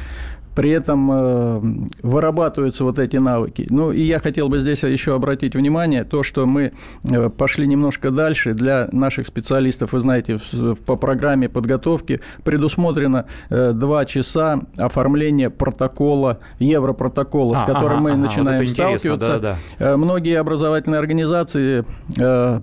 При 0.60 0.72
этом 0.72 1.10
э, 1.10 1.62
вырабатываются 2.02 2.84
вот 2.84 3.00
эти 3.00 3.16
навыки. 3.16 3.66
Ну, 3.70 3.94
и 3.94 4.02
я 4.02 4.20
хотел 4.20 4.50
бы 4.50 4.60
здесь 4.60 4.84
еще 4.84 5.16
обратить 5.16 5.56
внимание, 5.56 6.04
то, 6.04 6.22
что 6.22 6.46
мы 6.46 6.74
э, 7.10 7.30
пошли 7.30 7.66
немножко 7.66 8.12
дальше 8.12 8.54
для 8.54 8.90
наших 8.92 9.28
специалистов, 9.28 9.94
вы 9.94 10.02
знаете, 10.02 10.38
по 10.86 10.98
программе 10.98 11.48
подготовки 11.48 12.20
предусмотрено 12.44 13.26
два 13.50 14.04
часа 14.04 14.60
оформления 14.78 15.50
протокола, 15.50 16.40
европротокола, 16.60 17.56
а, 17.56 17.62
с 17.62 17.66
которым 17.66 18.00
ага, 18.00 18.02
мы 18.02 18.12
ага, 18.12 18.20
начинаем 18.20 18.60
вот 18.60 18.70
сталкиваться. 18.70 19.40
Да, 19.40 19.56
да. 19.80 19.96
Многие 19.96 20.42
образовательные 20.42 21.00
организации 21.00 21.86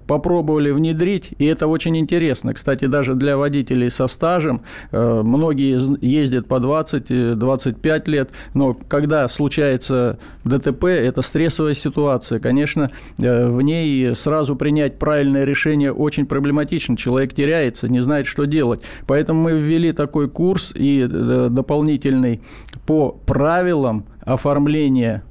попробовали 0.07 0.71
внедрить, 0.71 1.31
и 1.39 1.47
это 1.47 1.67
очень 1.67 1.97
интересно. 1.97 2.53
Кстати, 2.53 2.85
даже 2.85 3.15
для 3.15 3.39
водителей 3.39 3.89
со 3.89 4.07
стажем 4.07 4.61
многие 4.93 5.79
ездят 6.05 6.47
по 6.47 6.57
20-25 6.57 7.86
лет, 8.09 8.31
но 8.55 8.75
когда 8.75 9.29
случается 9.29 10.19
ДТП, 10.45 10.85
это 10.85 11.23
стрессовая 11.23 11.75
ситуация. 11.75 12.41
Конечно, 12.41 12.91
э, 13.19 13.49
в 13.49 13.63
ней 13.63 14.15
сразу 14.15 14.57
принять 14.57 14.99
правильное 14.99 15.45
решение 15.45 15.93
очень 15.93 16.27
проблематично. 16.27 16.97
Человек 16.97 17.35
теряется, 17.35 17.89
не 17.89 18.01
знает, 18.01 18.27
что 18.27 18.45
делать. 18.45 18.81
Поэтому 19.07 19.43
мы 19.43 19.53
ввели 19.59 19.93
такой 19.93 20.29
курс 20.29 20.73
и 20.75 21.07
э, 21.11 21.49
дополнительный 21.51 22.41
по 22.87 23.13
правилам 23.27 24.05
оформления 24.21 25.23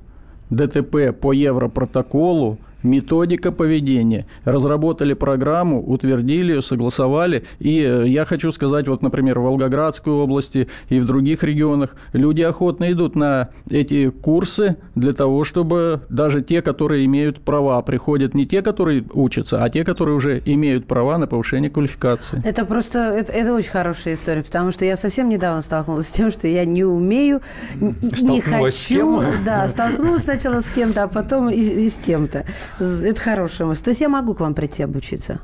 ДТП 0.50 1.13
по 1.19 1.33
Европротоколу 1.33 2.59
методика 2.86 3.51
поведения. 3.51 4.25
Разработали 4.46 5.13
программу, 5.13 5.84
утвердили 5.84 6.54
ее, 6.54 6.62
согласовали. 6.62 7.44
И 7.60 7.82
э, 7.82 8.08
я 8.08 8.25
хочу 8.25 8.51
сказать, 8.51 8.88
вот, 8.88 9.01
например, 9.01 9.39
в 9.39 9.44
Волгоградской 9.44 10.13
области 10.13 10.70
и 10.89 11.00
в 11.00 11.06
других 11.06 11.44
регионах 11.44 11.96
люди 12.13 12.42
охотно 12.42 12.92
идут 12.92 13.15
на 13.15 13.50
эти 13.70 14.10
курсы 14.10 14.77
для 14.96 15.13
того, 15.13 15.44
чтобы 15.44 16.01
даже 16.10 16.42
те, 16.42 16.62
которые 16.62 17.06
имеют 17.06 17.42
права, 17.42 17.82
приходят 17.82 18.34
не 18.34 18.46
те, 18.46 18.62
которые 18.62 19.04
учатся, 19.13 19.63
а 19.63 19.70
те, 19.70 19.84
которые 19.84 20.15
уже 20.15 20.42
имеют 20.46 20.88
права 20.88 21.18
на 21.18 21.27
повышение 21.27 21.70
квалификации. 21.70 22.42
Это 22.46 22.65
просто, 22.65 23.00
это, 23.00 23.34
это 23.34 23.54
очень 23.54 23.72
хорошая 23.72 24.13
история, 24.13 24.44
потому 24.44 24.72
что 24.72 24.86
я 24.86 24.96
совсем 24.96 25.30
недавно 25.30 25.62
столкнулась 25.62 26.08
с 26.08 26.12
тем, 26.12 26.32
что 26.32 26.48
я 26.48 26.65
не 26.65 26.84
умею, 26.84 27.42
не 27.80 28.42
хочу. 28.42 29.24
Да, 29.46 29.68
столкнулась 29.68 30.24
сначала 30.24 30.60
с 30.60 30.70
кем-то, 30.70 31.04
а 31.04 31.08
потом 31.08 31.50
и, 31.50 31.60
и 31.60 31.89
с 31.89 31.98
кем-то. 31.98 32.46
Это 32.79 33.20
хорошая 33.20 33.67
мысль. 33.67 33.84
То 33.84 33.89
есть 33.91 34.01
я 34.01 34.10
могу 34.10 34.34
к 34.34 34.39
вам 34.39 34.53
прийти 34.53 34.84
обучиться? 34.84 35.39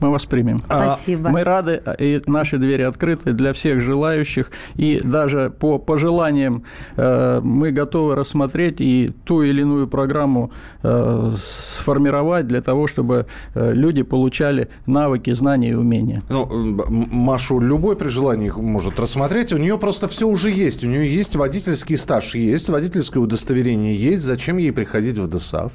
мы 0.00 0.10
вас 0.10 0.26
примем. 0.26 0.60
Спасибо. 0.64 1.30
Мы 1.30 1.44
рады, 1.44 1.82
и 1.98 2.20
наши 2.26 2.58
двери 2.58 2.82
открыты 2.82 3.32
для 3.32 3.52
всех 3.52 3.80
желающих, 3.80 4.50
и 4.76 5.00
даже 5.02 5.50
по 5.50 5.78
пожеланиям 5.78 6.64
э, 6.96 7.40
мы 7.42 7.70
готовы 7.72 8.14
рассмотреть 8.14 8.80
и 8.80 9.10
ту 9.24 9.42
или 9.42 9.62
иную 9.62 9.88
программу 9.88 10.52
э, 10.82 11.34
сформировать 11.36 12.46
для 12.46 12.60
того, 12.60 12.86
чтобы 12.86 13.26
э, 13.54 13.72
люди 13.72 14.02
получали 14.02 14.68
навыки, 14.86 15.30
знания 15.32 15.70
и 15.70 15.74
умения. 15.74 16.22
Ну, 16.28 16.46
Машу 16.88 17.58
любой 17.58 17.96
при 17.96 18.08
желании 18.08 18.52
может 18.56 19.00
рассмотреть, 19.00 19.52
у 19.52 19.58
нее 19.58 19.78
просто 19.78 20.06
все 20.08 20.28
уже 20.28 20.50
есть, 20.50 20.84
у 20.84 20.86
нее 20.86 21.12
есть 21.12 21.36
водительский 21.36 21.96
стаж, 21.96 22.34
есть 22.34 22.68
водительское 22.68 23.22
удостоверение, 23.22 23.96
есть, 23.96 24.22
зачем 24.22 24.58
ей 24.58 24.72
приходить 24.72 25.18
в 25.18 25.28
ДСАФ? 25.28 25.72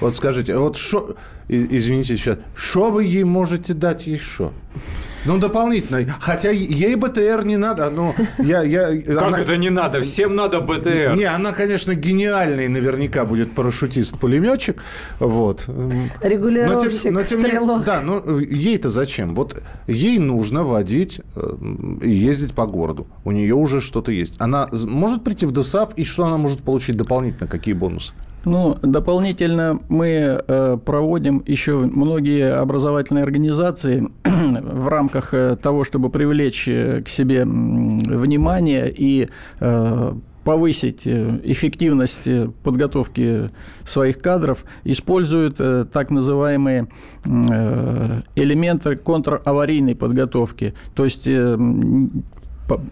Вот 0.00 0.14
скажите, 0.14 0.56
вот 0.56 0.76
что, 0.76 1.16
извините 1.48 2.16
сейчас, 2.16 2.38
что 2.54 2.90
вы 2.90 3.04
ей 3.04 3.24
можете 3.24 3.74
дать 3.74 4.06
еще? 4.06 4.52
Ну, 5.24 5.38
дополнительно. 5.38 6.00
Хотя 6.20 6.50
ей 6.50 6.94
БТР 6.94 7.44
не 7.44 7.56
надо, 7.56 7.90
но 7.90 8.14
я... 8.38 8.62
я 8.62 8.96
как 9.02 9.22
она... 9.22 9.40
это 9.40 9.56
не 9.56 9.70
надо? 9.70 10.00
Всем 10.02 10.36
надо 10.36 10.60
БТР. 10.60 11.14
Не, 11.16 11.24
она, 11.24 11.52
конечно, 11.52 11.94
гениальный 11.94 12.68
наверняка 12.68 13.24
будет 13.24 13.52
парашютист-пулеметчик. 13.54 14.80
Вот. 15.18 15.66
Регулировщик, 16.22 17.10
но, 17.10 17.22
тем, 17.22 17.40
но, 17.40 17.42
тем 17.42 17.42
стрелок. 17.42 17.80
Не, 17.80 17.84
да, 17.84 18.00
но 18.00 18.22
ей-то 18.38 18.90
зачем? 18.90 19.34
Вот 19.34 19.60
ей 19.88 20.18
нужно 20.18 20.62
водить 20.62 21.20
э, 21.34 21.56
и 22.02 22.10
ездить 22.10 22.54
по 22.54 22.66
городу. 22.66 23.08
У 23.24 23.32
нее 23.32 23.54
уже 23.54 23.80
что-то 23.80 24.12
есть. 24.12 24.36
Она 24.38 24.68
может 24.72 25.24
прийти 25.24 25.46
в 25.46 25.50
ДОСАВ, 25.50 25.94
и 25.96 26.04
что 26.04 26.24
она 26.24 26.36
может 26.36 26.62
получить 26.62 26.96
дополнительно? 26.96 27.48
Какие 27.48 27.74
бонусы? 27.74 28.12
Ну, 28.44 28.76
дополнительно 28.82 29.80
мы 29.88 30.08
э, 30.46 30.78
проводим 30.84 31.42
еще 31.46 31.78
многие 31.78 32.54
образовательные 32.54 33.24
организации 33.24 34.08
в 34.24 34.88
рамках 34.88 35.34
э, 35.34 35.56
того, 35.56 35.84
чтобы 35.84 36.10
привлечь 36.10 36.68
э, 36.68 37.02
к 37.02 37.08
себе 37.08 37.44
внимание 37.44 38.92
и 38.94 39.28
повысить 40.44 41.06
эффективность 41.06 42.26
подготовки 42.62 43.50
своих 43.84 44.18
кадров, 44.18 44.64
используют 44.84 45.58
так 45.58 46.10
называемые 46.10 46.88
элементы 48.34 48.96
контраварийной 48.96 49.94
подготовки. 49.94 50.72
То 50.94 51.04
есть 51.04 51.28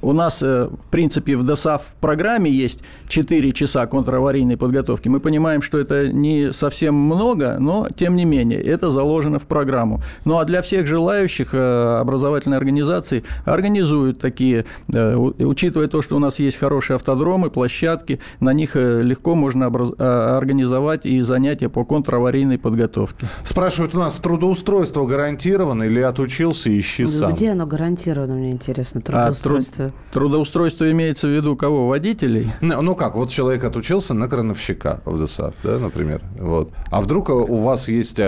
у 0.02 0.12
нас, 0.12 0.42
э, 0.42 0.68
в 0.68 0.90
принципе, 0.90 1.36
в 1.36 1.44
ДОСАВ 1.44 1.94
программе 2.00 2.50
есть 2.50 2.80
4 3.08 3.52
часа 3.52 3.86
контраварийной 3.86 4.56
подготовки. 4.56 5.08
Мы 5.08 5.20
понимаем, 5.20 5.62
что 5.62 5.78
это 5.78 6.08
не 6.08 6.52
совсем 6.52 6.94
много, 6.94 7.56
но, 7.58 7.88
тем 7.96 8.16
не 8.16 8.24
менее, 8.24 8.60
это 8.62 8.90
заложено 8.90 9.38
в 9.38 9.46
программу. 9.46 10.00
Ну, 10.24 10.38
а 10.38 10.44
для 10.44 10.62
всех 10.62 10.86
желающих 10.86 11.50
э, 11.52 11.98
образовательные 12.00 12.58
организации 12.58 13.24
организуют 13.44 14.20
такие, 14.20 14.64
э, 14.92 15.16
учитывая 15.16 15.88
то, 15.88 16.02
что 16.02 16.16
у 16.16 16.18
нас 16.18 16.38
есть 16.38 16.58
хорошие 16.58 16.96
автодромы, 16.96 17.50
площадки, 17.50 18.20
на 18.40 18.52
них 18.52 18.74
легко 18.76 19.34
можно 19.34 19.66
организовать 19.66 21.06
и 21.06 21.20
занятия 21.20 21.68
по 21.68 21.84
контраварийной 21.84 22.58
подготовке. 22.58 23.26
Спрашивают 23.44 23.94
у 23.94 23.98
нас, 23.98 24.14
трудоустройство 24.14 25.06
гарантировано 25.06 25.84
или 25.84 26.00
отучился, 26.00 26.76
ищи 26.76 27.06
сам? 27.06 27.32
Где 27.32 27.50
оно 27.50 27.66
гарантировано, 27.66 28.34
мне 28.34 28.50
интересно, 28.50 29.00
а, 29.00 29.06
трудоустройство? 29.06 29.65
Трудоустройство. 29.70 29.92
Трудоустройство 30.12 30.90
имеется 30.90 31.26
в 31.26 31.30
виду 31.30 31.56
кого? 31.56 31.88
Водителей? 31.88 32.52
Ну, 32.60 32.82
ну 32.82 32.94
как, 32.94 33.14
вот 33.14 33.30
человек 33.30 33.64
отучился 33.64 34.14
на 34.14 34.28
крановщика 34.28 35.00
в 35.04 35.24
ДСАФ, 35.24 35.54
да, 35.62 35.78
например. 35.78 36.22
Вот. 36.38 36.70
А 36.90 37.00
вдруг 37.00 37.28
у 37.28 37.62
вас 37.62 37.88
есть 37.88 38.18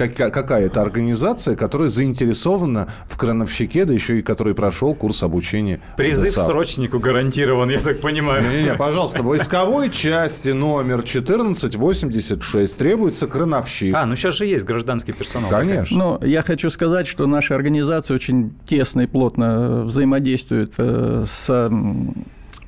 а, 0.00 0.30
какая-то 0.30 0.80
организация, 0.80 1.56
которая 1.56 1.88
заинтересована 1.88 2.88
в 3.06 3.16
крановщике, 3.16 3.84
да 3.84 3.92
еще 3.92 4.18
и 4.18 4.22
который 4.22 4.54
прошел 4.54 4.94
курс 4.94 5.22
обучения. 5.22 5.80
Призыв 5.96 6.30
ДСАФ. 6.30 6.46
срочнику 6.46 6.98
гарантирован, 6.98 7.70
я 7.70 7.80
так 7.80 8.00
понимаю. 8.00 8.48
Не-не, 8.50 8.74
пожалуйста, 8.74 9.22
войсковой 9.22 9.90
части 9.90 10.50
номер 10.50 11.00
1486 11.00 12.78
требуется 12.78 13.26
крановщик. 13.26 13.94
А, 13.94 14.06
ну 14.06 14.16
сейчас 14.16 14.36
же 14.36 14.46
есть 14.46 14.64
гражданский 14.64 15.12
персонал. 15.12 15.50
Конечно. 15.50 15.96
Ну, 15.96 16.24
я 16.24 16.42
хочу 16.42 16.70
сказать, 16.70 17.06
что 17.06 17.26
наша 17.26 17.54
организация 17.54 18.14
очень 18.14 18.52
тесно 18.66 19.02
и 19.02 19.06
плотно 19.06 19.82
взаимодействует 19.84 20.72
э, 20.78 21.24
с 21.26 21.70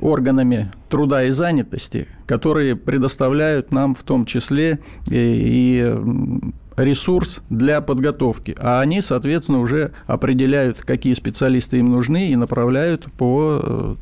органами 0.03 0.71
труда 0.89 1.25
и 1.25 1.31
занятости, 1.31 2.09
которые 2.27 2.77
предоставляют 2.77 3.71
нам 3.71 3.95
в 3.95 4.03
том 4.03 4.27
числе 4.27 4.81
и, 5.09 5.17
и 5.17 6.53
ресурс 6.83 7.41
для 7.51 7.81
подготовки, 7.81 8.57
а 8.59 8.81
они, 8.81 9.01
соответственно, 9.01 9.61
уже 9.61 9.93
определяют, 10.07 10.83
какие 10.83 11.15
специалисты 11.15 11.79
им 11.79 11.91
нужны 11.91 12.31
и 12.31 12.37
направляют 12.37 13.11
по 13.13 13.61
э, 13.63 13.95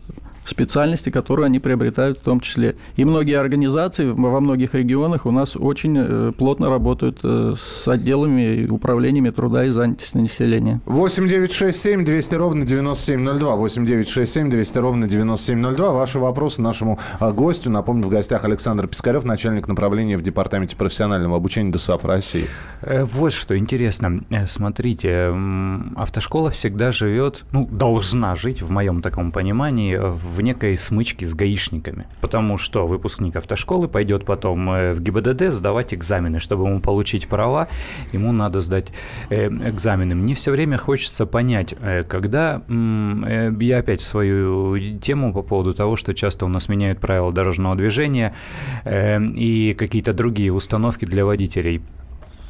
специальности, 0.51 1.11
которые 1.11 1.47
они 1.47 1.59
приобретают 1.59 2.19
в 2.19 2.23
том 2.23 2.41
числе. 2.41 2.77
И 2.97 3.05
многие 3.05 3.39
организации 3.39 4.11
во 4.11 4.41
многих 4.41 4.75
регионах 4.75 5.27
у 5.27 5.31
нас 5.31 5.57
очень 5.57 5.97
э, 5.99 6.33
плотно 6.37 6.69
работают 6.69 7.21
э, 7.23 7.55
с 7.59 7.89
отделами 7.89 8.55
и 8.57 8.69
управлениями 8.69 9.31
труда 9.31 9.65
и 9.65 9.71
занятости 9.71 10.17
населения. 10.17 10.81
8 10.87 11.29
9 11.29 11.53
6 11.53 11.81
7 11.81 12.05
200 12.05 12.35
ровно 12.35 12.67
9702. 12.67 13.57
8 13.57 13.87
9 13.87 14.09
6 14.09 14.33
7 14.33 14.51
200 14.51 14.79
ровно 14.79 15.09
9702. 15.09 15.93
Ваши 15.93 16.19
вопросы 16.19 16.63
нашему 16.63 16.99
а, 17.19 17.33
гостю. 17.33 17.71
Напомню, 17.71 18.05
в 18.05 18.11
гостях 18.11 18.45
Александр 18.45 18.87
Пискарев, 18.87 19.25
начальник 19.25 19.69
направления 19.69 20.17
в 20.17 20.23
Департаменте 20.23 20.77
профессионального 20.77 21.37
обучения 21.37 21.73
ДСАФ 21.73 22.05
России. 22.05 22.47
Э, 22.83 23.05
вот 23.05 23.33
что 23.33 23.57
интересно. 23.57 24.21
Смотрите, 24.47 25.33
автошкола 25.97 26.51
всегда 26.51 26.93
живет, 26.93 27.45
ну, 27.53 27.67
должна 27.67 28.35
жить, 28.35 28.63
в 28.63 28.71
моем 28.71 29.03
таком 29.03 29.33
понимании, 29.33 29.97
в 29.97 30.39
в 30.40 30.42
некой 30.42 30.76
смычке 30.76 31.26
с 31.26 31.35
гаишниками. 31.35 32.07
Потому 32.20 32.57
что 32.57 32.87
выпускник 32.87 33.37
автошколы 33.37 33.88
пойдет 33.88 34.24
потом 34.24 34.70
э, 34.70 34.94
в 34.94 35.03
ГИБДД 35.03 35.50
сдавать 35.50 35.92
экзамены. 35.92 36.40
Чтобы 36.40 36.66
ему 36.66 36.81
получить 36.81 37.29
права, 37.29 37.68
ему 38.12 38.33
надо 38.33 38.61
сдать 38.61 38.88
э, 39.29 39.48
экзамены. 39.48 40.14
Мне 40.14 40.35
все 40.35 40.50
время 40.50 40.79
хочется 40.79 41.26
понять, 41.26 41.74
э, 41.79 42.03
когда 42.05 42.62
я 42.68 43.79
опять 43.79 44.00
свою 44.00 44.98
тему 44.98 45.33
по 45.33 45.42
поводу 45.42 45.74
того, 45.74 45.96
что 45.96 46.14
часто 46.14 46.46
у 46.46 46.48
нас 46.48 46.68
меняют 46.68 47.00
правила 47.00 47.33
дорожного 47.33 47.76
движения 47.76 48.35
и 48.87 49.74
какие-то 49.79 50.12
другие 50.12 50.53
установки 50.53 51.05
для 51.05 51.24
водителей. 51.24 51.83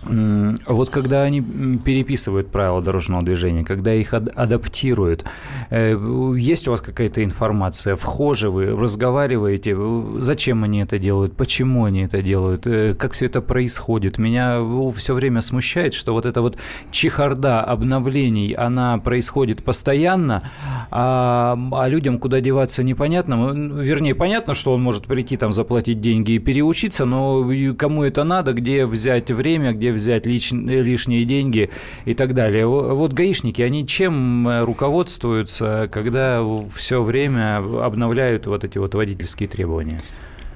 Вот 0.03 0.89
когда 0.89 1.23
они 1.23 1.43
переписывают 1.43 2.51
правила 2.51 2.81
дорожного 2.81 3.23
движения, 3.23 3.65
когда 3.65 3.93
их 3.93 4.15
адаптируют, 4.15 5.25
э, 5.69 5.95
есть 6.39 6.69
у 6.69 6.71
вас 6.71 6.81
какая-то 6.81 7.23
информация, 7.23 7.97
вхожи 7.97 8.49
вы, 8.49 8.67
разговариваете, 8.67 9.77
зачем 10.21 10.65
они 10.65 10.81
это 10.81 10.99
делают, 10.99 11.37
почему 11.37 11.85
они 11.85 12.03
это 12.05 12.23
делают, 12.23 12.67
э, 12.67 12.95
как 12.95 13.13
все 13.13 13.27
это 13.27 13.43
происходит. 13.43 14.17
Меня 14.17 14.61
все 14.97 15.13
время 15.13 15.43
смущает, 15.43 15.93
что 15.93 16.15
вот 16.15 16.25
эта 16.25 16.41
вот 16.41 16.57
чехарда 16.91 17.63
обновлений, 17.63 18.53
она 18.53 18.97
происходит 18.99 19.63
постоянно, 19.63 20.51
а, 20.91 21.59
а 21.73 21.89
людям 21.89 22.19
куда 22.19 22.41
деваться 22.41 22.83
непонятно. 22.83 23.53
Вернее, 23.53 24.15
понятно, 24.15 24.55
что 24.55 24.73
он 24.73 24.83
может 24.83 25.07
прийти 25.07 25.37
там 25.37 25.53
заплатить 25.53 26.01
деньги 26.01 26.33
и 26.33 26.39
переучиться, 26.39 27.05
но 27.05 27.47
кому 27.77 28.05
это 28.05 28.25
надо, 28.25 28.55
где 28.55 28.87
взять 28.87 29.31
время, 29.31 29.73
где 29.73 29.90
взять 29.91 30.27
лич, 30.27 30.53
лишние 30.53 31.25
деньги 31.25 31.71
и 32.05 32.15
так 32.15 32.35
далее. 32.35 32.67
Вот 32.67 33.13
гаишники, 33.13 33.63
они 33.63 33.87
чем 33.87 34.47
э, 34.49 34.65
руководствуются, 34.65 35.89
когда 35.91 36.43
все 36.75 37.03
время 37.03 37.59
обновляют 37.59 38.47
вот 38.47 38.65
эти 38.65 38.79
вот 38.79 38.95
водительские 38.95 39.49
требования? 39.49 40.01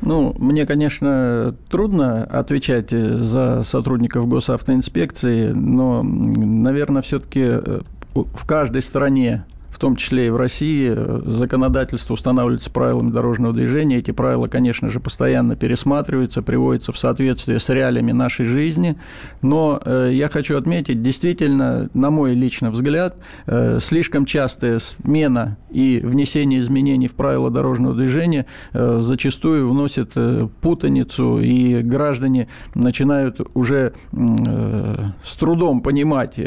Ну, 0.01 0.35
мне, 0.39 0.67
конечно, 0.67 1.55
трудно 1.71 2.25
отвечать 2.25 2.93
э, 2.93 3.17
за 3.17 3.63
сотрудников 3.63 4.29
госавтоинспекции, 4.29 5.49
но, 5.49 6.03
наверное, 6.03 7.03
все-таки 7.03 7.43
э, 7.45 7.81
в 8.15 8.47
каждой 8.47 8.83
стране 8.83 9.45
в 9.75 9.79
том 9.81 9.97
числе 9.97 10.29
и 10.29 10.31
в 10.31 10.37
России, 10.37 10.95
э, 10.97 11.23
законодательство 11.27 12.15
устанавливается 12.15 12.71
правилами 12.71 13.11
дорожного 13.11 13.53
движения. 13.53 13.99
Эти 13.99 14.13
правила, 14.13 14.47
конечно 14.47 14.89
же, 14.89 15.01
постоянно 15.01 15.57
пересматриваются, 15.57 16.43
приводятся 16.43 16.93
в 16.93 16.99
соответствие 16.99 17.59
с 17.59 17.69
реалиями 17.69 18.13
нашей 18.13 18.47
жизни. 18.47 18.97
Но 19.43 19.83
э, 19.85 20.11
я 20.13 20.29
хочу 20.29 20.57
отметить, 20.57 21.03
действительно, 21.03 21.91
на 21.93 22.11
мой 22.11 22.35
личный 22.35 22.71
взгляд, 22.71 23.17
э, 23.47 23.81
слишком 23.81 24.27
частая 24.27 24.79
смена 24.79 25.59
и 25.71 26.01
внесение 26.05 26.61
изменений 26.61 27.09
в 27.09 27.15
правила 27.15 27.51
дорожного 27.51 27.97
движения 27.97 28.47
зачастую 28.73 29.69
вносит 29.69 30.13
путаницу, 30.61 31.41
и 31.41 31.83
граждане 31.83 32.47
начинают 32.75 33.41
уже 33.55 33.93
с 34.13 35.37
трудом 35.37 35.81
понимать, 35.81 36.39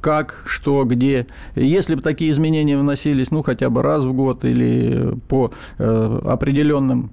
как, 0.00 0.42
что, 0.46 0.84
где. 0.84 1.26
Если 1.54 1.94
бы 1.94 2.02
такие 2.02 2.30
изменения 2.30 2.76
вносились, 2.76 3.30
ну, 3.30 3.42
хотя 3.42 3.70
бы 3.70 3.82
раз 3.82 4.04
в 4.04 4.12
год 4.12 4.44
или 4.44 5.14
по 5.28 5.52
э, 5.78 6.20
определенным 6.24 7.10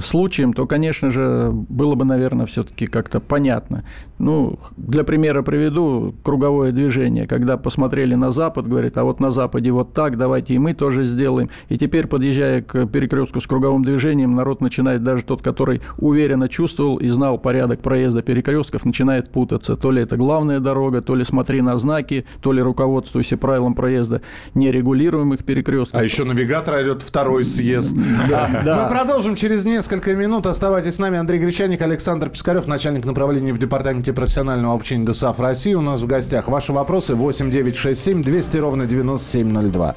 случаем, 0.00 0.52
то, 0.52 0.66
конечно 0.66 1.10
же, 1.10 1.50
было 1.52 1.94
бы, 1.94 2.04
наверное, 2.04 2.46
все-таки 2.46 2.86
как-то 2.86 3.20
понятно. 3.20 3.84
Ну, 4.18 4.58
для 4.76 5.04
примера 5.04 5.42
приведу 5.42 6.14
круговое 6.22 6.72
движение. 6.72 7.26
Когда 7.26 7.56
посмотрели 7.56 8.14
на 8.14 8.30
Запад, 8.30 8.68
говорят, 8.68 8.96
а 8.96 9.04
вот 9.04 9.20
на 9.20 9.30
Западе 9.30 9.72
вот 9.72 9.92
так, 9.92 10.16
давайте 10.16 10.54
и 10.54 10.58
мы 10.58 10.74
тоже 10.74 11.04
сделаем. 11.04 11.50
И 11.68 11.78
теперь, 11.78 12.06
подъезжая 12.06 12.62
к 12.62 12.86
перекрестку 12.86 13.40
с 13.40 13.46
круговым 13.46 13.84
движением, 13.84 14.34
народ 14.34 14.60
начинает, 14.60 15.02
даже 15.02 15.24
тот, 15.24 15.42
который 15.42 15.82
уверенно 15.98 16.48
чувствовал 16.48 16.96
и 16.98 17.08
знал 17.08 17.38
порядок 17.38 17.80
проезда 17.80 18.22
перекрестков, 18.22 18.84
начинает 18.84 19.30
путаться. 19.30 19.76
То 19.76 19.90
ли 19.90 20.02
это 20.02 20.16
главная 20.16 20.60
дорога, 20.60 21.02
то 21.02 21.14
ли 21.14 21.24
смотри 21.24 21.62
на 21.62 21.76
знаки, 21.78 22.26
то 22.40 22.52
ли 22.52 22.62
руководствуйся 22.62 23.36
правилам 23.36 23.74
проезда 23.74 24.22
нерегулируемых 24.54 25.44
перекрестков. 25.44 26.00
А 26.00 26.04
еще 26.04 26.24
навигатор 26.24 26.82
идет 26.82 27.02
второй 27.02 27.44
съезд. 27.44 27.96
Мы 28.28 28.88
продолжим 28.88 29.34
через 29.34 29.63
через 29.64 29.76
несколько 29.76 30.14
минут. 30.14 30.46
Оставайтесь 30.46 30.94
с 30.94 30.98
нами. 30.98 31.18
Андрей 31.18 31.40
Гречаник, 31.40 31.80
Александр 31.82 32.28
Пискарев, 32.28 32.66
начальник 32.66 33.04
направления 33.04 33.52
в 33.52 33.58
Департаменте 33.58 34.12
профессионального 34.12 34.74
обучения 34.74 35.06
ДСАФ 35.06 35.40
России. 35.40 35.74
У 35.74 35.80
нас 35.80 36.00
в 36.02 36.06
гостях 36.06 36.48
ваши 36.48 36.72
вопросы 36.72 37.14
8 37.14 37.50
9 37.50 37.76
6 37.76 38.00
7 38.00 38.22
200 38.22 38.56
ровно 38.58 38.86
9702. 38.86 39.94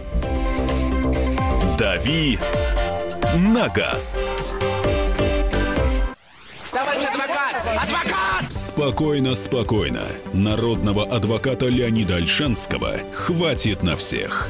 Дави 1.77 2.39
на 3.35 3.67
газ. 3.69 4.23
Товарищ 6.71 7.03
адвокат! 7.03 7.55
Адвокат! 7.65 8.51
Спокойно, 8.51 9.35
спокойно. 9.35 10.03
Народного 10.33 11.05
адвоката 11.05 11.67
Леонида 11.67 12.15
Альшанского 12.15 12.95
хватит 13.13 13.83
на 13.83 13.95
всех. 13.95 14.49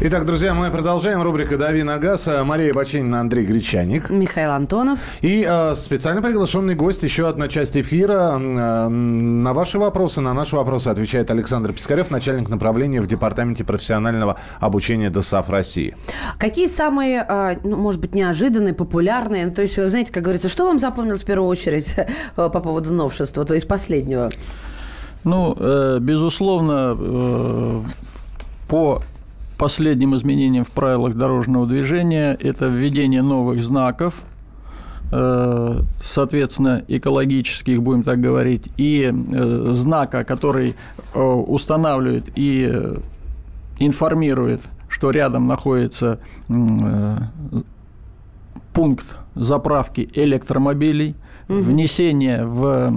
Итак, 0.00 0.26
друзья, 0.26 0.54
мы 0.54 0.70
продолжаем. 0.70 1.22
Рубрика 1.22 1.58
«Дави 1.58 1.82
на 1.82 1.98
газ». 1.98 2.30
Мария 2.44 2.72
Баченина, 2.72 3.18
Андрей 3.18 3.44
Гречаник. 3.44 4.10
Михаил 4.10 4.52
Антонов. 4.52 5.00
И 5.22 5.44
э, 5.44 5.74
специально 5.74 6.22
приглашенный 6.22 6.76
гость, 6.76 7.02
еще 7.02 7.26
одна 7.26 7.48
часть 7.48 7.76
эфира. 7.76 8.38
Э, 8.38 8.88
на 8.88 9.52
ваши 9.52 9.76
вопросы, 9.76 10.20
на 10.20 10.32
наши 10.34 10.54
вопросы 10.54 10.86
отвечает 10.86 11.32
Александр 11.32 11.72
Пискарев, 11.72 12.12
начальник 12.12 12.48
направления 12.48 13.00
в 13.00 13.08
Департаменте 13.08 13.64
профессионального 13.64 14.38
обучения 14.60 15.10
ДОСАФ 15.10 15.50
России. 15.50 15.96
Какие 16.38 16.68
самые, 16.68 17.26
э, 17.28 17.56
ну, 17.64 17.76
может 17.76 18.00
быть, 18.00 18.14
неожиданные, 18.14 18.74
популярные, 18.74 19.46
ну, 19.46 19.52
то 19.52 19.62
есть, 19.62 19.78
вы 19.78 19.88
знаете, 19.88 20.12
как 20.12 20.22
говорится, 20.22 20.48
что 20.48 20.66
вам 20.66 20.78
запомнилось 20.78 21.22
в 21.22 21.26
первую 21.26 21.48
очередь 21.48 21.96
э, 21.96 22.06
по 22.36 22.48
поводу 22.48 22.92
новшества, 22.92 23.44
то 23.44 23.54
есть 23.54 23.66
последнего? 23.66 24.30
Ну, 25.24 25.56
э, 25.58 25.98
безусловно, 26.00 26.96
э, 26.96 27.80
по 28.68 29.02
последним 29.58 30.14
изменением 30.14 30.64
в 30.64 30.70
правилах 30.70 31.14
дорожного 31.14 31.66
движения– 31.66 32.38
это 32.40 32.66
введение 32.66 33.22
новых 33.22 33.62
знаков, 33.62 34.22
э, 35.10 35.80
соответственно, 36.00 36.84
экологических, 36.86 37.82
будем 37.82 38.04
так 38.04 38.20
говорить, 38.20 38.68
и 38.76 39.12
э, 39.12 39.68
знака, 39.72 40.24
который 40.24 40.76
э, 41.12 41.20
устанавливает 41.20 42.26
и 42.36 42.72
информирует, 43.80 44.62
что 44.88 45.10
рядом 45.10 45.46
находится 45.46 46.18
пункт 48.72 49.06
заправки 49.34 50.08
электромобилей, 50.14 51.14
внесение 51.48 52.44
в 52.44 52.92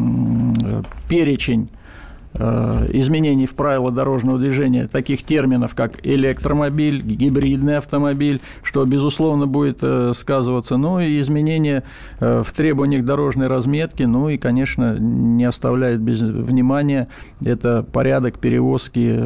перечень 1.07 1.69
изменений 2.33 3.45
в 3.45 3.55
правила 3.55 3.91
дорожного 3.91 4.39
движения 4.39 4.87
таких 4.87 5.23
терминов, 5.23 5.75
как 5.75 6.05
электромобиль, 6.05 7.01
гибридный 7.01 7.77
автомобиль, 7.77 8.41
что, 8.63 8.85
безусловно, 8.85 9.47
будет 9.47 9.79
э, 9.81 10.13
сказываться, 10.15 10.77
ну 10.77 10.99
и 10.99 11.19
изменения 11.19 11.83
э, 12.19 12.43
в 12.45 12.51
требованиях 12.53 13.05
дорожной 13.05 13.47
разметки, 13.47 14.03
ну 14.03 14.29
и, 14.29 14.37
конечно, 14.37 14.97
не 14.97 15.43
оставляет 15.45 15.99
без 15.99 16.21
внимания 16.21 17.07
это 17.43 17.83
порядок 17.83 18.39
перевозки 18.39 19.19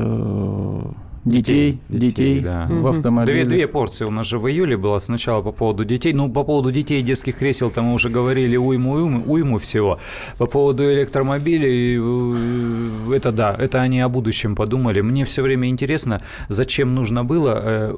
Детей, 1.25 1.79
детей, 1.89 2.09
детей 2.09 2.39
да. 2.41 2.67
в 2.69 2.85
автомобиле. 2.85 3.45
Две, 3.45 3.49
две 3.49 3.67
порции 3.67 4.05
у 4.05 4.11
нас 4.11 4.27
же 4.27 4.37
в 4.37 4.47
июле 4.47 4.77
было 4.77 4.99
сначала 4.99 5.41
по 5.41 5.51
поводу 5.51 5.83
детей. 5.83 6.13
Ну, 6.13 6.29
по 6.29 6.43
поводу 6.43 6.71
детей 6.71 6.99
и 6.99 7.01
детских 7.01 7.39
кресел 7.39 7.71
там 7.71 7.85
мы 7.85 7.95
уже 7.95 8.09
говорили 8.09 8.57
уйму, 8.57 8.93
уйму, 8.93 9.23
уйму 9.25 9.57
всего. 9.57 9.97
По 10.37 10.45
поводу 10.45 10.83
электромобилей, 10.83 11.97
э, 11.99 13.15
это 13.15 13.31
да, 13.31 13.55
это 13.57 13.81
они 13.81 14.01
о 14.01 14.09
будущем 14.09 14.55
подумали. 14.55 15.01
Мне 15.01 15.25
все 15.25 15.41
время 15.41 15.67
интересно, 15.67 16.21
зачем 16.47 16.93
нужно 16.93 17.25
было 17.25 17.59
э, 17.59 17.95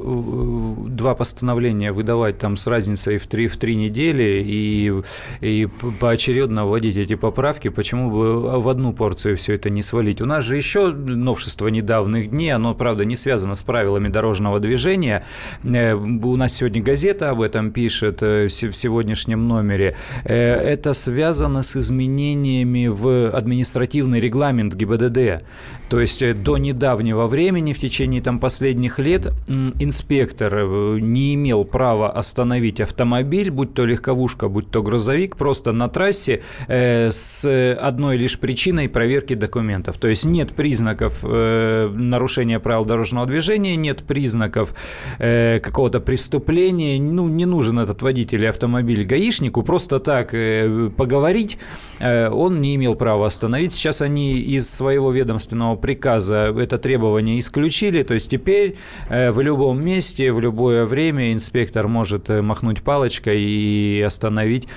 два 0.88 1.14
постановления 1.14 1.92
выдавать 1.92 2.38
там 2.38 2.56
с 2.56 2.66
разницей 2.66 3.18
в 3.18 3.28
три, 3.28 3.48
в 3.48 3.58
три 3.58 3.76
недели 3.76 4.42
и, 4.46 5.04
и 5.42 5.68
поочередно 6.00 6.66
вводить 6.66 6.96
эти 6.96 7.16
поправки. 7.16 7.68
Почему 7.68 8.10
бы 8.10 8.62
в 8.62 8.70
одну 8.70 8.94
порцию 8.94 9.36
все 9.36 9.56
это 9.56 9.70
не 9.70 9.84
свалить? 9.84 10.22
У 10.22 10.26
нас 10.26 10.46
же 10.46 10.56
еще 10.56 10.94
новшество 10.94 11.68
недавних 11.68 12.30
дней, 12.30 12.52
оно, 12.52 12.74
правда, 12.74 13.04
не 13.04 13.17
связано 13.18 13.56
с 13.56 13.64
правилами 13.64 14.08
дорожного 14.08 14.60
движения. 14.60 15.24
Э, 15.64 15.94
у 15.94 16.36
нас 16.36 16.54
сегодня 16.54 16.82
газета 16.82 17.30
об 17.30 17.42
этом 17.42 17.72
пишет 17.72 18.22
э, 18.22 18.48
в 18.48 18.74
сегодняшнем 18.76 19.48
номере. 19.48 19.96
Э, 20.24 20.56
это 20.56 20.94
связано 20.94 21.64
с 21.64 21.76
изменениями 21.76 22.88
в 22.88 23.30
административный 23.30 24.20
регламент 24.20 24.76
ГИБДД. 24.76 25.44
То 25.90 26.00
есть 26.00 26.42
до 26.44 26.58
недавнего 26.58 27.28
времени, 27.28 27.74
в 27.74 27.80
течение 27.80 28.22
там, 28.22 28.40
последних 28.40 29.00
лет, 29.00 29.34
инспектор 29.48 30.66
не 31.00 31.36
имел 31.36 31.64
права 31.64 32.12
остановить 32.12 32.82
автомобиль, 32.82 33.50
будь 33.52 33.74
то 33.74 33.86
легковушка, 33.86 34.50
будь 34.50 34.70
то 34.70 34.84
грузовик, 34.84 35.38
просто 35.38 35.72
на 35.72 35.88
трассе 35.88 36.42
с 36.68 37.76
одной 37.80 38.18
лишь 38.18 38.40
причиной 38.40 38.90
проверки 38.90 39.34
документов. 39.34 39.98
То 39.98 40.08
есть 40.08 40.26
нет 40.26 40.52
признаков 40.52 41.24
нарушения 41.24 42.60
правил 42.60 42.86
дорожного 42.86 43.26
движения, 43.26 43.76
нет 43.76 44.04
признаков 44.04 44.74
э, 45.20 45.60
какого-то 45.60 46.00
преступления, 46.00 47.00
ну, 47.00 47.28
не 47.28 47.46
нужен 47.46 47.80
этот 47.80 48.02
водитель 48.02 48.40
или 48.40 48.46
автомобиль 48.46 49.06
гаишнику, 49.06 49.64
просто 49.64 50.00
так 50.00 50.34
э, 50.34 50.90
поговорить 50.96 51.58
э, 52.00 52.30
он 52.30 52.62
не 52.62 52.76
имел 52.76 52.96
права 52.96 53.28
остановить. 53.28 53.74
Сейчас 53.74 54.02
они 54.02 54.40
из 54.40 54.70
своего 54.70 55.12
ведомственного 55.12 55.77
приказа 55.78 56.54
это 56.58 56.78
требование 56.78 57.40
исключили, 57.40 58.04
то 58.04 58.14
есть 58.14 58.30
теперь 58.30 58.76
э, 59.10 59.32
в 59.32 59.42
любом 59.42 59.84
месте, 59.84 60.32
в 60.34 60.40
любое 60.40 60.86
время 60.86 61.34
инспектор 61.34 61.88
может 61.88 62.30
э, 62.30 62.42
махнуть 62.42 62.82
палочкой 62.82 63.42
и 63.42 64.02
остановить 64.06 64.68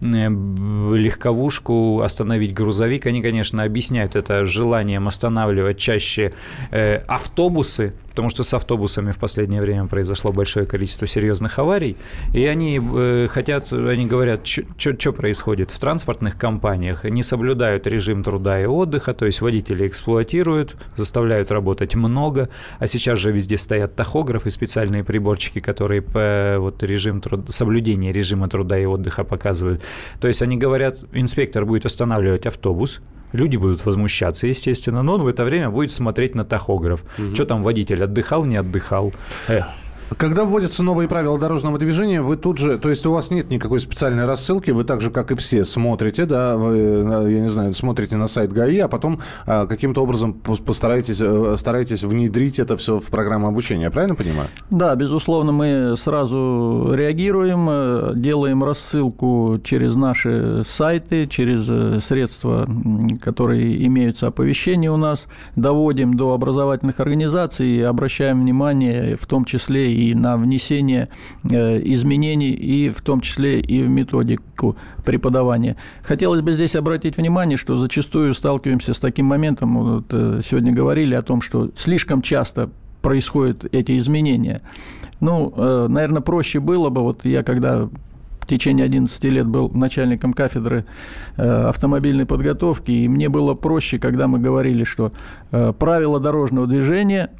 Э, 0.00 0.28
легковушку, 0.28 2.02
остановить 2.02 2.54
грузовик. 2.54 3.06
Они, 3.06 3.20
конечно, 3.20 3.64
объясняют 3.64 4.14
это 4.14 4.44
желанием 4.46 5.08
останавливать 5.08 5.78
чаще 5.78 6.32
автобусы, 6.70 7.94
потому 8.18 8.30
что 8.30 8.42
с 8.42 8.52
автобусами 8.52 9.12
в 9.12 9.16
последнее 9.16 9.60
время 9.60 9.86
произошло 9.86 10.32
большое 10.32 10.66
количество 10.66 11.06
серьезных 11.06 11.56
аварий, 11.60 11.96
и 12.34 12.46
они 12.46 12.80
э, 12.82 13.28
хотят, 13.30 13.72
они 13.72 14.06
говорят, 14.06 14.44
что 14.44 15.12
происходит 15.12 15.70
в 15.70 15.78
транспортных 15.78 16.36
компаниях, 16.36 17.04
не 17.04 17.22
соблюдают 17.22 17.86
режим 17.86 18.24
труда 18.24 18.60
и 18.60 18.66
отдыха, 18.66 19.14
то 19.14 19.24
есть 19.24 19.40
водители 19.40 19.86
эксплуатируют, 19.86 20.74
заставляют 20.96 21.52
работать 21.52 21.94
много, 21.94 22.48
а 22.80 22.88
сейчас 22.88 23.20
же 23.20 23.30
везде 23.30 23.56
стоят 23.56 23.94
тахографы, 23.94 24.50
специальные 24.50 25.04
приборчики, 25.04 25.60
которые 25.60 26.02
по 26.02 26.56
вот 26.58 26.82
режим 26.82 27.20
труд... 27.20 27.54
соблюдение 27.54 28.12
режима 28.12 28.48
труда 28.48 28.80
и 28.80 28.84
отдыха 28.84 29.22
показывают. 29.22 29.80
То 30.20 30.26
есть 30.26 30.42
они 30.42 30.56
говорят, 30.56 31.04
инспектор 31.12 31.64
будет 31.64 31.86
останавливать 31.86 32.46
автобус, 32.46 33.00
люди 33.32 33.56
будут 33.56 33.84
возмущаться, 33.84 34.46
естественно, 34.46 35.02
но 35.02 35.14
он 35.14 35.22
в 35.22 35.26
это 35.26 35.44
время 35.44 35.70
будет 35.70 35.92
смотреть 35.92 36.34
на 36.34 36.44
тахограф. 36.44 37.04
Угу. 37.18 37.34
Что 37.34 37.44
там 37.44 37.62
водитель 37.62 38.04
отдыхал, 38.04 38.44
не 38.44 38.56
отдыхал. 38.56 39.12
Э. 39.48 39.62
Когда 40.16 40.44
вводятся 40.44 40.82
новые 40.82 41.08
правила 41.08 41.38
дорожного 41.38 41.78
движения, 41.78 42.22
вы 42.22 42.36
тут 42.36 42.58
же, 42.58 42.78
то 42.78 42.88
есть 42.88 43.04
у 43.04 43.12
вас 43.12 43.30
нет 43.30 43.50
никакой 43.50 43.78
специальной 43.80 44.26
рассылки, 44.26 44.70
вы 44.70 44.84
так 44.84 45.00
же, 45.00 45.10
как 45.10 45.30
и 45.30 45.34
все, 45.34 45.64
смотрите, 45.64 46.24
да, 46.24 46.56
вы, 46.56 46.78
я 47.30 47.40
не 47.40 47.48
знаю, 47.48 47.74
смотрите 47.74 48.16
на 48.16 48.26
сайт 48.26 48.52
ГАИ, 48.52 48.78
а 48.78 48.88
потом 48.88 49.20
а, 49.46 49.66
каким-то 49.66 50.02
образом 50.02 50.32
постараетесь, 50.32 51.20
э, 51.20 51.56
стараетесь 51.58 52.04
внедрить 52.04 52.58
это 52.58 52.76
все 52.76 52.98
в 52.98 53.06
программу 53.06 53.48
обучения, 53.48 53.90
правильно 53.90 54.14
понимаю? 54.14 54.48
Да, 54.70 54.94
безусловно, 54.94 55.52
мы 55.52 55.94
сразу 55.98 56.92
реагируем, 56.94 57.68
э, 57.70 58.12
делаем 58.16 58.64
рассылку 58.64 59.60
через 59.62 59.94
наши 59.94 60.62
сайты, 60.66 61.26
через 61.26 61.68
э, 61.68 62.00
средства, 62.00 62.66
которые 63.20 63.86
имеются 63.86 64.28
оповещения 64.28 64.90
у 64.90 64.96
нас, 64.96 65.26
доводим 65.54 66.14
до 66.14 66.32
образовательных 66.32 66.98
организаций 67.00 67.68
и 67.68 67.82
обращаем 67.82 68.40
внимание 68.40 69.16
в 69.16 69.26
том 69.26 69.44
числе 69.44 69.97
и 69.98 70.14
на 70.14 70.36
внесение 70.36 71.08
э, 71.50 71.80
изменений, 71.84 72.52
и 72.52 72.90
в 72.90 73.02
том 73.02 73.20
числе 73.20 73.60
и 73.60 73.82
в 73.82 73.88
методику 73.88 74.76
преподавания. 75.04 75.76
Хотелось 76.02 76.40
бы 76.40 76.52
здесь 76.52 76.76
обратить 76.76 77.16
внимание, 77.16 77.56
что 77.56 77.76
зачастую 77.76 78.34
сталкиваемся 78.34 78.94
с 78.94 78.98
таким 78.98 79.26
моментом, 79.26 79.78
вот 79.78 80.06
э, 80.10 80.40
сегодня 80.44 80.72
говорили 80.72 81.14
о 81.14 81.22
том, 81.22 81.42
что 81.42 81.70
слишком 81.76 82.22
часто 82.22 82.70
происходят 83.02 83.66
эти 83.72 83.96
изменения. 83.96 84.60
Ну, 85.20 85.52
э, 85.56 85.86
наверное, 85.88 86.22
проще 86.22 86.60
было 86.60 86.90
бы, 86.90 87.02
вот 87.02 87.24
я 87.24 87.42
когда 87.42 87.88
в 88.40 88.46
течение 88.46 88.86
11 88.86 89.24
лет 89.24 89.46
был 89.46 89.70
начальником 89.70 90.32
кафедры 90.32 90.86
автомобильной 91.36 92.24
подготовки, 92.24 92.90
и 92.90 93.06
мне 93.06 93.28
было 93.28 93.52
проще, 93.52 93.98
когда 93.98 94.26
мы 94.26 94.38
говорили, 94.38 94.84
что 94.84 95.12
правила 95.50 96.18
дорожного 96.18 96.66
движения 96.66 97.30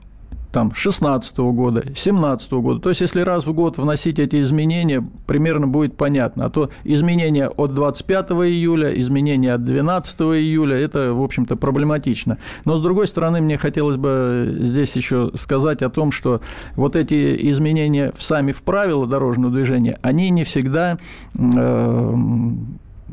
там, 0.59 0.75
16 0.75 1.39
года, 1.39 1.85
17 1.95 2.51
года. 2.55 2.81
То 2.81 2.89
есть, 2.89 3.01
если 3.01 3.21
раз 3.21 3.47
в 3.47 3.53
год 3.53 3.79
вносить 3.79 4.19
эти 4.19 4.41
изменения, 4.41 5.09
примерно 5.25 5.69
будет 5.69 5.97
понятно. 5.97 6.47
А 6.47 6.51
то 6.51 6.71
изменения 6.83 7.49
от 7.49 7.75
25 7.75 8.31
июля, 8.31 8.93
изменения 8.99 9.55
от 9.55 9.65
12 9.65 10.21
июля, 10.21 10.77
это, 10.77 11.15
в 11.15 11.23
общем-то, 11.23 11.55
проблематично. 11.55 12.39
Но, 12.65 12.77
с 12.77 12.83
другой 12.83 13.07
стороны, 13.07 13.41
мне 13.41 13.57
хотелось 13.57 13.99
бы 13.99 14.53
здесь 14.59 14.97
еще 14.97 15.31
сказать 15.37 15.81
о 15.83 15.91
том, 15.91 16.11
что 16.11 16.41
вот 16.75 16.97
эти 16.97 17.49
изменения 17.51 18.11
в 18.17 18.21
сами 18.21 18.51
в 18.51 18.63
правила 18.63 19.07
дорожного 19.07 19.55
движения, 19.55 19.97
они 20.03 20.29
не 20.31 20.43
всегда 20.43 20.99
э, 21.39 22.15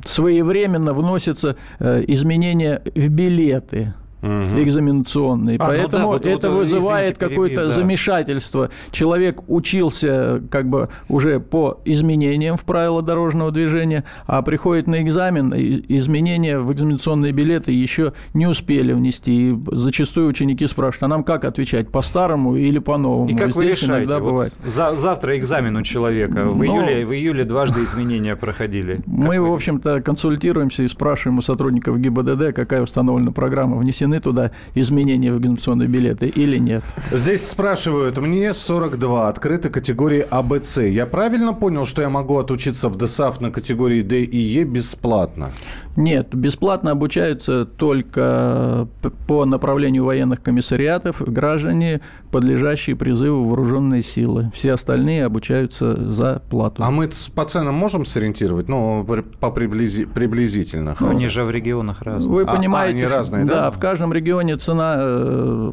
своевременно 0.04 0.96
вносятся 0.96 1.58
э, 1.78 2.04
изменения 2.08 2.82
в 2.96 3.08
билеты 3.10 3.94
угу. 4.26 4.62
экзаменационный. 4.62 5.56
А, 5.58 5.68
Поэтому 5.68 5.90
ну 5.90 5.98
да, 5.98 6.06
вот, 6.06 6.26
это 6.26 6.50
вот, 6.50 6.58
вызывает 6.60 7.18
какое-то 7.18 7.68
да. 7.68 7.72
замешательство. 7.72 8.70
Человек 8.92 9.42
учился 9.48 10.42
как 10.50 10.70
бы 10.70 10.90
уже 11.10 11.40
по 11.40 11.80
изменениям 11.86 12.58
в 12.58 12.64
правила 12.64 13.02
дорожного 13.02 13.52
движения, 13.52 14.04
а 14.26 14.42
приходит 14.42 14.88
на 14.88 15.02
экзамен, 15.02 15.54
изменения 15.56 16.60
в 16.60 16.72
экзаменационные 16.72 17.32
билеты 17.32 17.72
еще 17.72 18.14
не 18.34 18.48
успели 18.48 18.94
внести. 18.94 19.36
И 19.36 19.60
зачастую 19.72 20.28
ученики 20.28 20.66
спрашивают, 20.68 21.04
а 21.04 21.08
нам 21.08 21.24
как 21.24 21.46
отвечать, 21.46 21.90
по-старому 21.90 22.56
или 22.56 22.80
по-новому? 22.80 23.30
И 23.30 23.34
как 23.34 23.52
Здесь 23.52 23.56
вы 23.56 23.64
решаете? 23.66 23.86
Иногда 23.86 24.20
вот 24.20 24.30
бывает. 24.30 24.54
За, 24.64 24.96
завтра 24.96 25.38
экзамен 25.38 25.76
у 25.76 25.82
человека. 25.84 26.46
В, 26.46 26.58
Но... 26.58 26.66
июле, 26.66 27.06
в 27.06 27.14
июле 27.14 27.44
дважды 27.44 27.84
изменения 27.84 28.36
проходили. 28.36 29.00
Мы, 29.06 29.40
в 29.40 29.52
общем-то, 29.52 30.02
консультируемся 30.02 30.84
и 30.84 30.88
спрашиваем 30.88 31.40
у 31.40 31.42
сотрудников 31.42 32.00
ГИБДД, 32.00 32.54
какая 32.56 32.82
установлена 32.82 33.32
программа. 33.32 33.78
Внесены 33.78 34.15
внесены 34.16 34.22
туда 34.22 34.52
изменения 34.76 35.32
в 35.32 35.38
экзаменационные 35.38 35.88
билеты 35.88 36.28
или 36.28 36.58
нет? 36.58 36.84
Здесь 37.12 37.50
спрашивают, 37.50 38.18
мне 38.18 38.54
42, 38.54 39.30
открыты 39.30 39.70
категории 39.70 40.26
АБЦ. 40.30 40.78
Я 40.78 41.06
правильно 41.06 41.54
понял, 41.54 41.86
что 41.86 42.02
я 42.02 42.10
могу 42.10 42.38
отучиться 42.38 42.90
в 42.90 42.98
ДСАФ 42.98 43.42
на 43.42 43.52
категории 43.52 44.02
Д 44.02 44.22
и 44.22 44.38
Е 44.38 44.64
бесплатно? 44.64 45.52
Нет, 45.96 46.36
бесплатно 46.36 46.92
обучаются 46.92 47.66
только 47.66 48.88
по 49.28 49.46
направлению 49.46 50.06
военных 50.06 50.42
комиссариатов 50.42 51.22
граждане, 51.22 52.02
подлежащие 52.32 52.96
призыву 52.96 53.46
вооруженные 53.46 54.02
силы. 54.02 54.52
Все 54.54 54.74
остальные 54.74 55.26
обучаются 55.26 56.10
за 56.10 56.42
плату. 56.50 56.84
А 56.84 56.92
мы 56.92 57.10
по 57.34 57.46
ценам 57.46 57.76
можем 57.76 58.04
сориентировать? 58.04 58.68
Ну, 58.68 59.06
по 59.40 59.52
приблизи... 59.52 60.06
приблизительно. 60.06 60.96
Ну, 61.00 61.10
они 61.10 61.28
же 61.28 61.46
в 61.46 61.50
регионах 61.50 62.02
разные. 62.02 62.34
Вы 62.34 62.46
понимаете, 62.46 63.04
а, 63.04 63.06
они 63.06 63.14
разные, 63.14 63.46
да? 63.46 63.54
Да, 63.54 63.72
в 63.72 63.80
каждом 63.80 64.12
регионе 64.12 64.58
цена 64.58 64.98
э, 65.00 65.72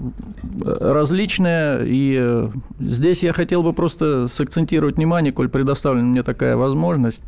различная, 0.81 1.83
и 1.85 2.17
э, 2.21 2.49
здесь 2.79 3.25
я 3.25 3.33
хотел 3.33 3.63
бы 3.65 3.73
просто 3.73 4.29
сакцентировать 4.29 4.97
внимание, 4.97 5.33
коль 5.33 5.49
предоставлена 5.49 6.07
мне 6.07 6.23
такая 6.23 6.57
возможность, 6.57 7.25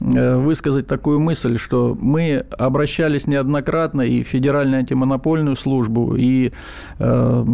э, 0.00 0.36
высказать 0.36 0.86
такую 0.86 1.20
мысль, 1.20 1.58
что 1.58 1.96
мы 2.00 2.37
обращались 2.58 3.26
неоднократно 3.26 4.02
и 4.02 4.22
в 4.22 4.26
Федеральную 4.28 4.80
антимонопольную 4.80 5.56
службу, 5.56 6.14
и 6.16 6.52
э, 6.98 7.44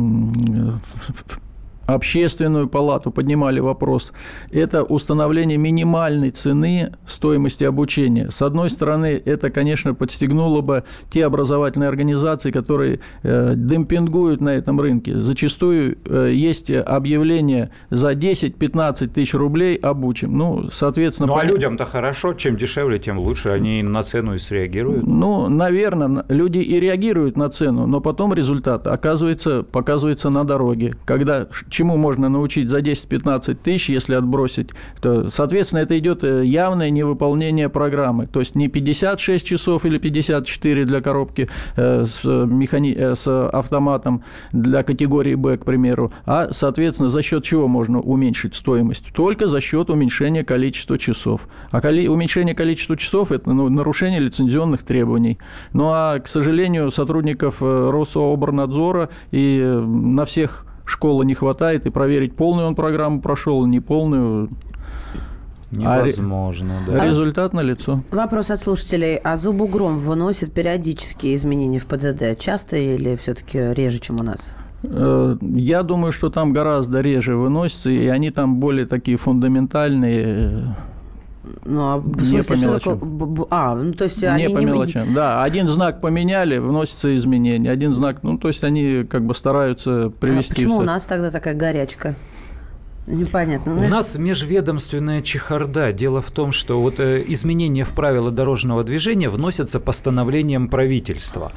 общественную 1.87 2.68
палату 2.68 3.11
поднимали 3.11 3.61
вопрос, 3.61 4.12
это 4.51 4.83
установление 4.83 5.59
минимальной 5.59 6.31
цены 6.31 6.92
стоимости 7.07 7.64
обучения. 7.64 8.31
С 8.31 8.42
одной 8.42 8.70
стороны, 8.70 9.20
это, 9.25 9.51
конечно, 9.51 9.94
подстегнуло 9.94 10.61
бы 10.61 10.85
те 11.11 11.25
образовательные 11.27 11.88
организации, 11.88 12.51
которые 12.51 13.01
э, 13.23 13.53
демпингуют 13.57 14.40
на 14.40 14.51
этом 14.51 14.81
рынке. 14.81 15.18
Зачастую 15.18 15.99
э, 16.05 16.33
есть 16.33 16.70
объявление 16.70 17.70
за 17.90 18.12
10-15 18.12 19.09
тысяч 19.09 19.35
рублей 19.35 19.77
обучим. 19.77 20.37
Ну, 20.37 20.68
соответственно... 20.70 21.29
Ну, 21.29 21.37
а 21.37 21.44
людям-то 21.44 21.85
хорошо, 21.85 22.35
чем 22.35 22.57
дешевле, 22.57 22.99
тем 22.99 23.18
лучше. 23.18 23.51
Они 23.51 23.83
на 23.83 24.03
цену 24.03 24.35
и 24.35 24.38
среагируют. 24.38 25.07
Ну, 25.07 25.49
наверное, 25.49 26.25
люди 26.29 26.59
и 26.59 26.81
реагируют 26.81 27.37
на 27.37 27.49
цену, 27.51 27.87
но 27.87 28.01
потом 28.01 28.35
результат 28.35 28.87
оказывается, 28.87 29.62
показывается 29.62 30.31
на 30.31 30.44
дороге, 30.44 30.94
когда 31.05 31.47
чему 31.74 31.96
можно 31.96 32.28
научить 32.28 32.70
за 32.70 32.78
10-15 32.78 33.54
тысяч, 33.56 33.90
если 33.90 34.14
отбросить, 34.14 34.70
то, 35.02 35.28
соответственно, 35.28 35.80
это 35.80 35.98
идет 35.98 36.22
э, 36.22 36.44
явное 36.44 36.90
невыполнение 36.90 37.68
программы. 37.68 38.26
То 38.26 38.40
есть 38.40 38.54
не 38.54 38.68
56 38.68 39.44
часов 39.44 39.84
или 39.84 39.98
54 39.98 40.84
для 40.84 41.00
коробки 41.00 41.48
э, 41.76 42.06
с, 42.06 42.24
механи... 42.24 42.94
Э, 42.96 43.14
с 43.16 43.48
автоматом 43.48 44.22
для 44.52 44.82
категории 44.82 45.34
Б, 45.34 45.58
к 45.58 45.64
примеру, 45.64 46.12
а, 46.26 46.48
соответственно, 46.52 47.08
за 47.08 47.22
счет 47.22 47.44
чего 47.44 47.68
можно 47.68 48.00
уменьшить 48.00 48.54
стоимость? 48.54 49.12
Только 49.12 49.48
за 49.48 49.60
счет 49.60 49.90
уменьшения 49.90 50.44
количества 50.44 50.96
часов. 50.96 51.48
А 51.70 51.80
коли... 51.80 52.06
уменьшение 52.06 52.54
количества 52.54 52.96
часов– 52.96 53.32
это 53.32 53.52
ну, 53.52 53.68
нарушение 53.68 54.20
лицензионных 54.20 54.84
требований. 54.84 55.38
Ну 55.72 55.90
а, 55.90 56.20
к 56.20 56.28
сожалению, 56.28 56.90
сотрудников 56.90 57.56
Рособорнадзора 57.60 59.08
и 59.32 59.60
на 59.84 60.24
всех 60.24 60.66
школы 60.85 61.25
не 61.25 61.35
хватает, 61.35 61.87
и 61.87 61.90
проверить, 61.90 62.37
полную 62.37 62.66
он 62.68 62.75
программу 62.75 63.20
прошел, 63.20 63.64
не 63.66 63.81
полную. 63.81 64.51
Невозможно, 65.70 66.75
а 66.87 66.90
да. 66.90 67.05
Результат 67.05 67.53
на 67.53 67.61
лицо. 67.61 68.03
Вопрос 68.11 68.51
от 68.51 68.61
слушателей. 68.61 69.16
А 69.16 69.37
Зубугром 69.37 69.99
выносит 69.99 70.53
периодические 70.53 71.35
изменения 71.35 71.81
в 71.81 71.87
ПДД? 71.87 72.38
Часто 72.38 72.77
или 72.77 73.16
все-таки 73.16 73.59
реже, 73.59 73.99
чем 73.99 74.20
у 74.20 74.23
нас? 74.23 74.55
Э, 74.85 75.37
я 75.40 75.83
думаю, 75.83 76.12
что 76.12 76.31
там 76.31 76.53
гораздо 76.53 77.01
реже 77.01 77.35
выносятся, 77.35 77.90
и 77.90 78.07
они 78.07 78.31
там 78.31 78.61
более 78.61 78.87
такие 78.87 79.16
фундаментальные. 79.16 80.77
Ну, 81.64 81.80
а 81.83 81.96
в 81.98 82.20
Не 82.22 82.26
смысле, 82.26 82.48
по 82.48 82.57
что 82.57 82.66
мелочам. 82.66 83.00
такое? 83.00 83.46
А, 83.50 83.74
ну, 83.74 83.92
то 83.92 84.04
есть 84.04 84.22
Не 84.22 84.28
они 84.28 84.48
по 84.54 84.59
не- 84.59 84.64
мелочам. 84.66 85.12
Да, 85.14 85.42
один 85.42 85.68
знак 85.68 86.00
поменяли, 86.00 86.59
вносятся 86.59 87.14
изменения. 87.16 87.70
Один 87.70 87.94
знак, 87.94 88.22
ну, 88.22 88.38
то 88.38 88.48
есть 88.48 88.64
они 88.64 89.04
как 89.04 89.24
бы 89.24 89.35
стараются 89.35 90.07
А 90.07 90.11
привести. 90.11 90.54
почему 90.54 90.76
в 90.76 90.80
у 90.80 90.83
нас 90.83 91.04
тогда 91.04 91.30
такая 91.30 91.54
горячка? 91.54 92.14
Непонятно. 93.07 93.73
У 93.73 93.81
Ну, 93.83 93.88
нас 93.88 94.17
межведомственная 94.17 95.21
чехарда. 95.21 95.93
Дело 95.93 96.23
в 96.23 96.31
том, 96.31 96.53
что 96.53 96.81
вот 96.81 97.01
э, 97.01 97.23
изменения 97.27 97.85
в 97.85 97.90
правила 97.90 98.31
дорожного 98.31 98.83
движения 98.83 99.29
вносятся 99.29 99.79
постановлением 99.79 100.69
правительства. 100.69 101.53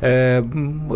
Э, 0.00 0.44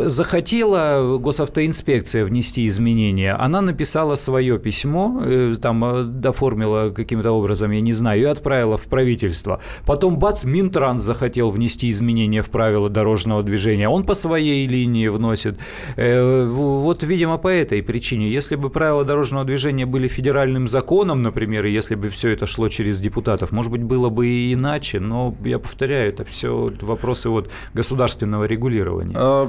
захотела 0.06 1.18
госавтоинспекция 1.18 2.24
внести 2.24 2.66
изменения, 2.66 3.32
она 3.32 3.60
написала 3.62 4.14
свое 4.14 4.60
письмо, 4.60 5.20
э, 5.24 5.56
там 5.60 6.20
доформила 6.20 6.90
каким-то 6.90 7.32
образом, 7.32 7.72
я 7.72 7.80
не 7.80 7.92
знаю, 7.92 8.20
и 8.20 8.24
отправила 8.24 8.78
в 8.78 8.84
правительство. 8.84 9.60
Потом, 9.86 10.18
бац, 10.18 10.44
Минтранс 10.44 11.02
захотел 11.02 11.50
внести 11.50 11.90
изменения 11.90 12.42
в 12.42 12.50
правила 12.50 12.88
дорожного 12.88 13.42
движения, 13.42 13.88
он 13.88 14.04
по 14.04 14.14
своей 14.14 14.68
линии 14.68 15.08
вносит. 15.08 15.58
Вот, 15.96 17.02
видимо, 17.02 17.38
по 17.38 17.48
этой 17.48 17.82
причине. 17.82 18.30
Если 18.30 18.54
бы 18.54 18.70
правила 18.70 19.04
дорожного 19.04 19.44
движения 19.44 19.86
были 19.86 19.95
федеральным 20.08 20.68
законом, 20.68 21.22
например, 21.22 21.66
и 21.66 21.72
если 21.72 21.94
бы 21.94 22.08
все 22.08 22.30
это 22.30 22.46
шло 22.46 22.68
через 22.68 23.00
депутатов, 23.00 23.52
может 23.52 23.72
быть, 23.72 23.82
было 23.82 24.10
бы 24.10 24.26
и 24.26 24.52
иначе, 24.52 25.00
но, 25.00 25.34
я 25.44 25.58
повторяю, 25.58 26.08
это 26.08 26.24
все 26.24 26.72
вопросы 26.82 27.28
вот 27.30 27.50
государственного 27.74 28.44
регулирования. 28.44 29.16
Э, 29.18 29.48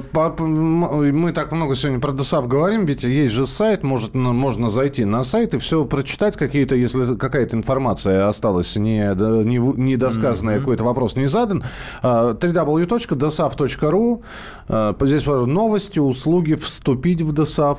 Мы 1.12 1.32
так 1.32 1.52
много 1.52 1.74
сегодня 1.74 2.00
про 2.00 2.12
ДОСАВ 2.12 2.48
говорим, 2.48 2.86
ведь 2.86 3.04
есть 3.04 3.34
же 3.34 3.46
сайт, 3.46 3.82
может, 3.82 4.14
можно 4.14 4.68
зайти 4.68 5.04
на 5.04 5.24
сайт 5.24 5.54
и 5.54 5.58
все 5.58 5.84
прочитать, 5.84 6.36
какие-то, 6.36 6.74
если 6.74 7.16
какая-то 7.16 7.56
информация 7.56 8.28
осталась 8.28 8.76
не, 8.76 9.14
не, 9.44 9.58
недосказанная, 9.58 10.58
какой-то 10.58 10.84
вопрос 10.84 11.16
не 11.16 11.26
задан. 11.26 11.62
э, 12.02 12.34
www.dosav.ru 12.40 14.22
э, 14.68 14.94
Здесь 15.00 15.26
новости, 15.26 15.98
услуги, 15.98 16.54
вступить 16.54 17.22
в 17.22 17.32
ДОСАВ. 17.32 17.78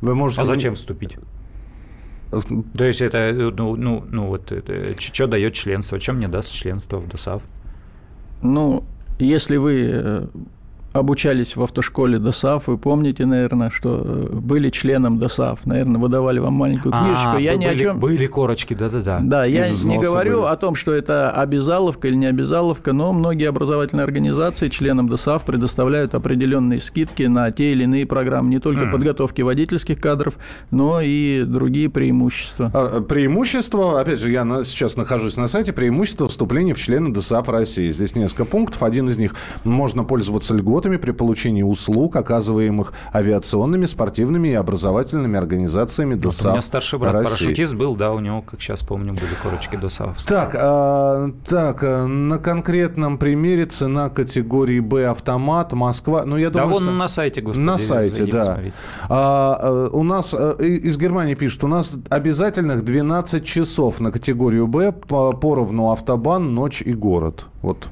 Вы 0.00 0.14
можете... 0.14 0.42
А 0.42 0.44
зачем 0.44 0.74
вступить? 0.74 1.16
То 2.76 2.84
есть 2.84 3.02
это, 3.02 3.18
э, 3.18 3.50
ну, 3.50 3.76
ну, 3.76 4.04
ну 4.10 4.26
вот, 4.26 4.52
что 4.98 5.26
дает 5.26 5.54
членство, 5.54 6.00
чем 6.00 6.16
мне 6.16 6.28
даст 6.28 6.52
членство 6.52 6.98
в 6.98 7.08
ДОСАВ? 7.08 7.42
Ну, 8.42 8.84
если 9.18 9.56
вы 9.56 9.90
э, 9.92 10.26
обучались 10.92 11.56
в 11.56 11.62
автошколе 11.62 12.18
ДОСАВ, 12.18 12.66
вы 12.66 12.78
помните, 12.78 13.24
наверное, 13.26 13.70
что 13.70 14.02
э, 14.04 14.28
были 14.32 14.70
членом 14.70 15.18
ДОСАВ. 15.18 15.64
Наверное, 15.64 16.00
выдавали 16.00 16.38
вам 16.38 16.54
маленькую 16.54 16.92
книжечку. 16.92 17.30
А, 17.36 17.40
я 17.40 17.56
ни 17.56 17.64
о 17.64 17.70
были- 17.70 17.78
чем... 17.78 17.98
Были 18.00 18.26
корочки, 18.26 18.74
да-да-да. 18.74 19.20
Да, 19.22 19.44
я 19.44 19.68
не 19.70 19.98
говорю 19.98 20.42
были. 20.42 20.50
о 20.52 20.56
том, 20.56 20.74
что 20.74 20.92
это 20.92 21.30
обязаловка 21.30 22.08
или 22.08 22.14
не 22.16 22.26
обязаловка, 22.26 22.92
но 22.92 23.12
многие 23.12 23.48
образовательные 23.48 24.04
организации 24.04 24.68
членам 24.68 25.08
ДОСАВ 25.08 25.44
предоставляют 25.44 26.14
определенные 26.14 26.80
скидки 26.80 27.22
на 27.22 27.50
те 27.52 27.72
или 27.72 27.84
иные 27.84 28.06
программы, 28.06 28.50
не 28.50 28.58
только 28.58 28.86
подготовки 28.86 29.40
водительских 29.42 30.00
кадров, 30.00 30.34
но 30.70 31.00
и 31.00 31.44
другие 31.44 31.88
преимущества. 31.88 32.70
А, 32.74 33.00
Преимущество, 33.00 34.00
опять 34.00 34.20
же, 34.20 34.30
я 34.30 34.44
на- 34.44 34.64
сейчас 34.64 34.96
нахожусь 34.96 35.36
на 35.36 35.48
сайте, 35.48 35.72
преимущество 35.72 36.28
вступления 36.28 36.74
в 36.74 36.78
члены 36.78 37.12
ДОСААФ 37.14 37.48
России. 37.48 37.90
Здесь 37.90 38.14
несколько 38.16 38.44
пунктов. 38.44 38.82
Один 38.82 39.08
из 39.08 39.16
них– 39.16 39.34
можно 39.64 40.04
пользоваться 40.04 40.54
льготами 40.54 40.81
при 40.82 41.12
получении 41.12 41.62
услуг, 41.62 42.16
оказываемых 42.16 42.92
авиационными, 43.14 43.86
спортивными 43.86 44.48
и 44.48 44.54
образовательными 44.54 45.38
организациями 45.38 46.14
Вот 46.14 46.32
ДОСААФ 46.32 46.46
у 46.46 46.50
меня 46.52 46.62
старший 46.62 46.98
брат 46.98 47.14
России. 47.14 47.28
парашютист 47.30 47.74
был, 47.74 47.96
да, 47.96 48.12
у 48.12 48.20
него, 48.20 48.42
как 48.42 48.60
сейчас 48.60 48.82
помню, 48.82 49.10
были 49.12 49.34
корочки 49.42 49.76
ДОСААФ. 49.76 50.24
Так, 50.24 50.56
а, 50.58 51.28
так, 51.46 51.82
а, 51.82 52.06
на 52.06 52.38
конкретном 52.38 53.18
примере 53.18 53.64
цена 53.66 54.08
категории 54.08 54.80
Б 54.80 55.06
автомат 55.06 55.72
Москва. 55.72 56.24
Ну, 56.24 56.36
я 56.36 56.50
Да 56.50 56.60
думаю, 56.60 56.74
вон 56.74 56.82
что... 56.84 56.92
на 56.92 57.08
сайте, 57.08 57.40
господи. 57.40 57.64
На 57.64 57.78
сайте, 57.78 58.26
да. 58.26 58.60
А, 59.08 59.58
э, 59.60 59.88
у 59.92 60.02
нас 60.02 60.34
э, 60.38 60.54
из 60.64 60.98
Германии 60.98 61.34
пишут, 61.34 61.64
у 61.64 61.68
нас 61.68 62.00
обязательных 62.08 62.84
12 62.84 63.44
часов 63.44 64.00
на 64.00 64.10
категорию 64.12 64.66
Б 64.66 64.92
по, 64.92 65.32
поровну 65.32 65.90
автобан, 65.90 66.54
ночь 66.54 66.82
и 66.82 66.92
город. 66.92 67.46
Вот. 67.62 67.88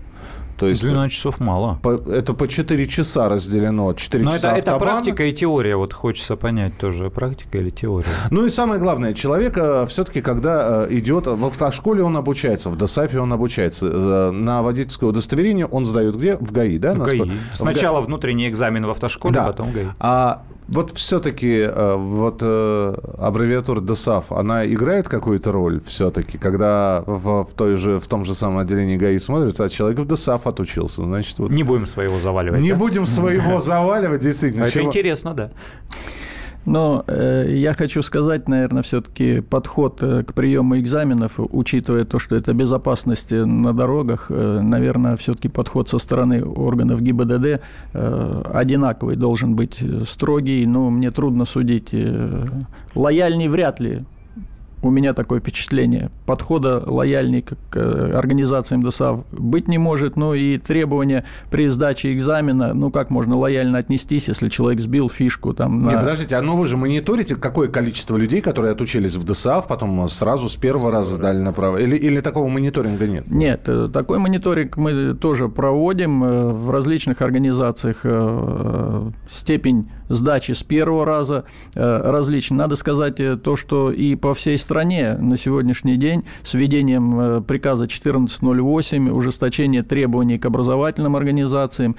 То 0.61 0.69
есть 0.69 0.83
12 0.83 1.13
часов 1.13 1.41
мало. 1.41 1.79
по- 1.83 1.91
это 2.11 2.35
по 2.35 2.47
4 2.47 2.87
часа 2.87 3.29
разделено. 3.29 3.93
4 3.95 4.23
Но 4.25 4.31
это, 4.31 4.39
часа 4.39 4.57
это 4.57 4.73
автобана. 4.73 4.93
практика 4.93 5.25
и 5.25 5.33
теория, 5.33 5.75
вот 5.77 5.93
хочется 5.93 6.37
понять 6.37 6.79
тоже, 6.79 7.11
практика 7.11 7.59
или 7.59 7.71
теория. 7.71 8.07
Ну 8.31 8.47
и 8.47 8.49
самое 8.51 8.79
главное, 8.81 9.15
человек 9.15 9.55
все-таки, 9.89 10.21
когда 10.21 10.85
э, 10.85 10.95
идет 10.95 11.27
в 11.27 11.45
автошколе, 11.47 12.03
он 12.05 12.17
обучается, 12.17 12.71
в 12.71 12.77
ДОСАФе 12.77 13.19
он 13.19 13.33
обучается. 13.33 13.87
Э, 13.91 14.31
На 14.31 14.63
водительское 14.63 15.09
удостоверение 15.09 15.67
он 15.67 15.85
сдает 15.85 16.17
где? 16.17 16.37
В 16.37 16.53
ГАИ, 16.53 16.79
да? 16.79 16.93
В 16.93 16.99
ГАИ. 16.99 17.19
насколько? 17.19 17.33
В 17.33 17.51
Га- 17.51 17.57
Сначала 17.57 18.01
внутренний 18.01 18.49
экзамен 18.49 18.85
в 18.87 18.91
автошколе, 18.91 19.35
Да. 19.35 19.45
потом 19.47 19.73
ГАИ. 19.73 19.87
А 19.99 20.43
вот 20.71 20.97
все-таки 20.97 21.69
вот 21.97 22.39
э, 22.41 22.95
аббревиатура 23.19 23.81
ДОСАФ, 23.81 24.33
она 24.33 24.65
играет 24.67 25.09
какую-то 25.09 25.53
роль 25.53 25.81
все-таки, 25.85 26.39
когда 26.39 27.03
в, 27.07 27.45
в 27.45 27.55
той 27.55 27.77
же, 27.77 27.99
в 27.99 28.07
том 28.07 28.25
же 28.25 28.35
самом 28.35 28.59
отделении 28.59 28.97
ГАИ 28.97 29.19
смотрят, 29.19 29.61
а 29.61 29.69
человек 29.69 29.99
в 29.99 30.07
ДОСАФ 30.07 30.47
отучился, 30.47 31.03
значит, 31.03 31.39
вот... 31.39 31.51
Не 31.51 31.65
будем 31.65 31.87
своего 31.87 32.19
заваливать. 32.19 32.61
Не 32.61 32.71
да? 32.71 32.77
будем 32.77 33.07
своего 33.07 33.61
заваливать, 33.61 34.21
действительно. 34.21 34.65
Это 34.65 34.73
чего- 34.73 34.87
интересно, 34.87 35.35
да. 35.35 35.51
Но 36.67 37.05
э, 37.07 37.47
я 37.55 37.73
хочу 37.73 38.03
сказать, 38.03 38.49
наверное, 38.49 38.83
все-таки 38.83 39.41
подход 39.41 40.03
э, 40.03 40.25
к 40.25 40.35
приему 40.35 40.79
экзаменов, 40.79 41.35
учитывая 41.39 42.05
то, 42.05 42.19
что 42.19 42.37
это 42.37 42.53
безопасность 42.53 43.33
э, 43.33 43.45
на 43.45 43.73
дорогах, 43.73 44.27
э, 44.29 44.61
наверное, 44.63 45.17
все-таки 45.17 45.49
подход 45.49 45.89
со 45.89 45.99
стороны 45.99 46.45
органов 46.45 47.01
ГИБДД 47.01 47.61
э, 47.95 48.43
одинаковый 48.53 49.17
должен 49.17 49.57
быть 49.57 49.79
э, 49.81 50.05
строгий. 50.07 50.67
Но 50.67 50.91
мне 50.91 51.11
трудно 51.11 51.45
судить. 51.45 51.95
Лояльней 52.95 53.49
вряд 53.49 53.81
ли. 53.81 54.05
У 54.83 54.91
меня 54.91 55.13
такое 55.13 55.41
впечатление. 55.41 56.11
Подхода 56.27 56.83
лояльней 56.87 57.43
к 57.43 57.51
к 57.71 58.19
организациям 58.19 58.83
ДОСАВ 58.83 59.25
быть 59.31 59.69
не 59.69 59.79
может, 59.79 60.17
но 60.17 60.35
и 60.35 60.59
требования 60.59 61.25
при 61.51 61.69
сдаче 61.69 62.13
экзамена, 62.13 62.75
ну 62.75 62.91
как 62.91 63.11
можно 63.11 63.37
лояльно 63.37 63.79
отнестись, 63.79 64.29
если 64.29 64.49
человек 64.49 64.81
сбил 64.81 65.09
фишку 65.09 65.53
там 65.55 65.83
Не, 65.87 65.93
на- 65.95 65.99
подождите, 66.01 66.37
а 66.37 66.43
ну 66.43 66.57
вы 66.57 66.67
же 66.67 66.77
мониторите, 66.77 67.37
какое 67.37 67.69
количество 67.69 68.17
людей, 68.17 68.41
которые 68.41 68.73
отучились 68.73 69.17
в 69.17 69.25
ДОСАФ, 69.25 69.69
потом 69.69 70.09
сразу 70.09 70.49
с 70.49 70.57
первого 70.57 70.91
раза 70.91 71.15
сдали 71.17 71.39
направо? 71.39 71.77
Или, 71.77 71.97
или 71.97 72.21
такого 72.21 72.49
мониторинга 72.49 73.07
нет? 73.07 73.31
Нет, 73.31 73.63
э, 73.67 73.89
такой 73.93 74.19
мониторинг 74.19 74.77
мы 74.77 75.15
тоже 75.15 75.49
проводим 75.49 76.25
э, 76.25 76.49
в 76.49 76.71
различных 76.71 77.21
организациях. 77.23 78.01
э, 78.05 79.11
Степень 79.31 79.89
сдачи 80.11 80.53
с 80.53 80.63
первого 80.63 81.07
раза 81.07 81.45
э, 81.75 82.11
различна. 82.11 82.57
Надо 82.57 82.77
сказать 82.77 83.21
э, 83.21 83.37
то, 83.37 83.57
что 83.57 83.91
и 83.91 84.17
по 84.17 84.35
всей 84.35 84.59
стране 84.59 85.15
на 85.15 85.37
сегодняшний 85.37 85.97
день 85.97 86.25
с 86.43 86.53
введением 86.53 87.19
э, 87.19 87.41
приказа 87.41 87.85
1408, 87.85 89.09
ужесточение 89.11 89.83
требований 89.83 90.39
к 90.39 90.45
образовательным 90.45 91.17
организациям, 91.17 91.97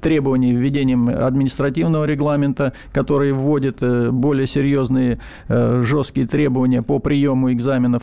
требований 0.00 0.52
введением 0.52 1.08
административного 1.08 2.04
регламента, 2.04 2.72
который 2.92 3.32
вводит 3.32 3.78
более 4.12 4.46
серьезные 4.46 5.20
жесткие 5.48 6.26
требования 6.26 6.82
по 6.82 6.98
приему 6.98 7.52
экзаменов, 7.52 8.02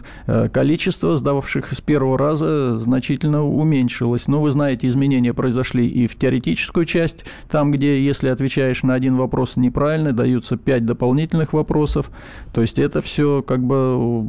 количество 0.54 1.18
сдававших 1.18 1.74
с 1.74 1.82
первого 1.82 2.18
раза 2.18 2.80
значительно 2.80 3.46
уменьшилось. 3.46 4.28
Но 4.28 4.42
вы 4.42 4.52
знаете, 4.52 4.88
изменения 4.88 5.34
произошли 5.34 5.88
и 5.88 6.08
в 6.08 6.16
теоретическую 6.16 6.86
часть, 6.86 7.26
там, 7.50 7.72
где, 7.72 8.02
если 8.02 8.30
отвечаешь 8.30 8.84
на 8.84 8.94
один 8.94 9.18
вопрос 9.18 9.41
неправильно, 9.56 10.14
даются 10.14 10.58
пять 10.58 10.86
дополнительных 10.86 11.54
вопросов. 11.54 12.12
То 12.54 12.62
есть 12.62 12.80
это 12.80 13.02
все 13.02 13.42
как 13.42 13.64
бы 13.64 14.28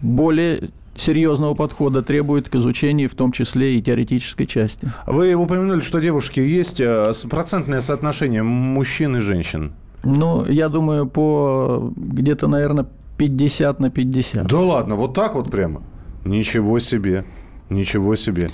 более 0.00 0.70
серьезного 0.96 1.54
подхода 1.54 2.02
требует 2.02 2.48
к 2.48 2.54
изучению, 2.56 3.08
в 3.08 3.14
том 3.14 3.32
числе 3.32 3.76
и 3.76 3.82
теоретической 3.82 4.46
части. 4.46 4.90
Вы 5.06 5.34
упомянули, 5.34 5.80
что 5.80 6.00
девушки 6.00 6.40
есть 6.40 6.80
э, 6.80 7.12
процентное 7.30 7.80
соотношение 7.80 8.42
мужчин 8.42 9.16
и 9.16 9.20
женщин. 9.20 9.72
Ну, 10.04 10.44
я 10.46 10.68
думаю, 10.68 11.06
по 11.06 11.92
где-то, 11.96 12.48
наверное, 12.48 12.86
50 13.16 13.80
на 13.80 13.90
50. 13.90 14.46
Да 14.46 14.60
ладно, 14.60 14.94
вот 14.96 15.14
так 15.14 15.34
вот 15.34 15.50
прямо? 15.50 15.82
Ничего 16.24 16.78
себе, 16.78 17.24
ничего 17.70 18.14
себе. 18.14 18.50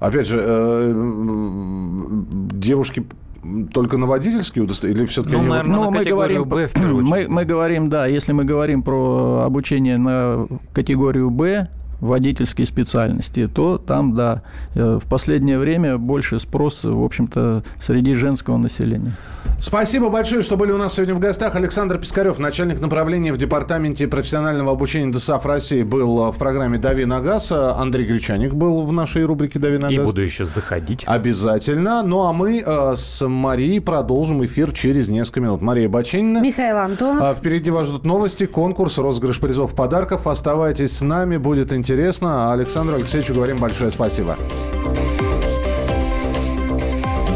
Опять 0.00 0.28
же, 0.28 0.40
э, 0.40 0.92
девушки 2.52 3.04
только 3.72 3.98
на 3.98 4.06
водительские 4.06 4.64
удостоверения 4.64 5.02
или 5.02 5.08
все-таки... 5.08 5.36
Ну, 5.36 5.42
наверное, 5.42 5.76
Ну, 5.76 5.84
на 5.84 5.90
мы 5.90 6.04
говорим, 6.04 6.44
«Б» 6.44 6.70
мы, 6.76 7.26
мы 7.28 7.44
говорим, 7.44 7.88
да, 7.88 8.06
если 8.06 8.32
мы 8.32 8.44
говорим 8.44 8.82
про 8.82 9.42
обучение 9.44 9.98
на 9.98 10.46
категорию 10.72 11.30
«Б», 11.30 11.68
водительские 12.00 12.66
специальности, 12.66 13.48
то 13.48 13.78
там, 13.78 14.14
да, 14.14 14.42
э, 14.74 14.98
в 15.02 15.08
последнее 15.08 15.58
время 15.58 15.98
больше 15.98 16.38
спрос, 16.38 16.84
в 16.84 17.02
общем-то, 17.02 17.64
среди 17.80 18.14
женского 18.14 18.56
населения. 18.56 19.12
Спасибо 19.60 20.08
большое, 20.08 20.42
что 20.42 20.56
были 20.56 20.70
у 20.70 20.78
нас 20.78 20.94
сегодня 20.94 21.14
в 21.14 21.18
гостях. 21.18 21.56
Александр 21.56 21.98
Пискарев, 21.98 22.38
начальник 22.38 22.80
направления 22.80 23.32
в 23.32 23.36
Департаменте 23.36 24.06
профессионального 24.06 24.70
обучения 24.70 25.10
ДСАФ 25.12 25.44
России, 25.46 25.82
был 25.82 26.30
в 26.30 26.38
программе 26.38 26.78
«Дави 26.78 27.04
на 27.04 27.20
газ». 27.20 27.50
Андрей 27.50 28.06
Гречаник 28.06 28.54
был 28.54 28.84
в 28.84 28.92
нашей 28.92 29.24
рубрике 29.24 29.58
«Дави 29.58 29.78
на 29.78 29.88
газ». 29.88 29.92
И 29.92 29.98
буду 29.98 30.20
еще 30.20 30.44
заходить. 30.44 31.02
Обязательно. 31.06 32.02
Ну, 32.04 32.22
а 32.22 32.32
мы 32.32 32.62
э, 32.64 32.94
с 32.94 33.26
Марией 33.26 33.80
продолжим 33.80 34.44
эфир 34.44 34.70
через 34.70 35.08
несколько 35.08 35.40
минут. 35.40 35.60
Мария 35.60 35.88
Баченина. 35.88 36.38
Михаил 36.38 36.78
Антонов. 36.78 37.24
А 37.24 37.34
впереди 37.34 37.70
вас 37.70 37.88
ждут 37.88 38.04
новости, 38.04 38.46
конкурс, 38.46 38.98
розыгрыш 38.98 39.40
призов, 39.40 39.74
подарков. 39.74 40.28
Оставайтесь 40.28 40.96
с 40.96 41.00
нами, 41.00 41.36
будет 41.36 41.72
интересно. 41.72 41.87
А 41.90 42.52
Александру 42.52 42.96
Алексеевичу 42.96 43.34
говорим 43.34 43.58
большое 43.58 43.90
спасибо. 43.90 44.36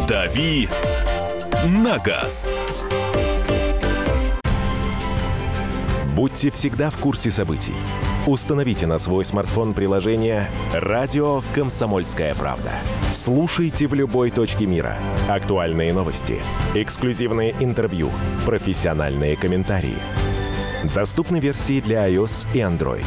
«Дави 0.06 0.68
на 1.66 1.98
газ». 1.98 2.52
Будьте 6.14 6.50
всегда 6.50 6.90
в 6.90 6.98
курсе 6.98 7.30
событий. 7.30 7.74
Установите 8.26 8.86
на 8.86 8.98
свой 8.98 9.24
смартфон 9.24 9.72
приложение 9.72 10.50
«Радио 10.74 11.42
Комсомольская 11.54 12.34
правда». 12.34 12.72
Слушайте 13.10 13.86
в 13.86 13.94
любой 13.94 14.30
точке 14.30 14.66
мира. 14.66 14.98
Актуальные 15.28 15.94
новости, 15.94 16.40
эксклюзивные 16.74 17.54
интервью, 17.58 18.10
профессиональные 18.44 19.36
комментарии. 19.36 19.96
Доступны 20.94 21.40
версии 21.40 21.80
для 21.80 22.06
iOS 22.08 22.46
и 22.54 22.58
Android. 22.58 23.06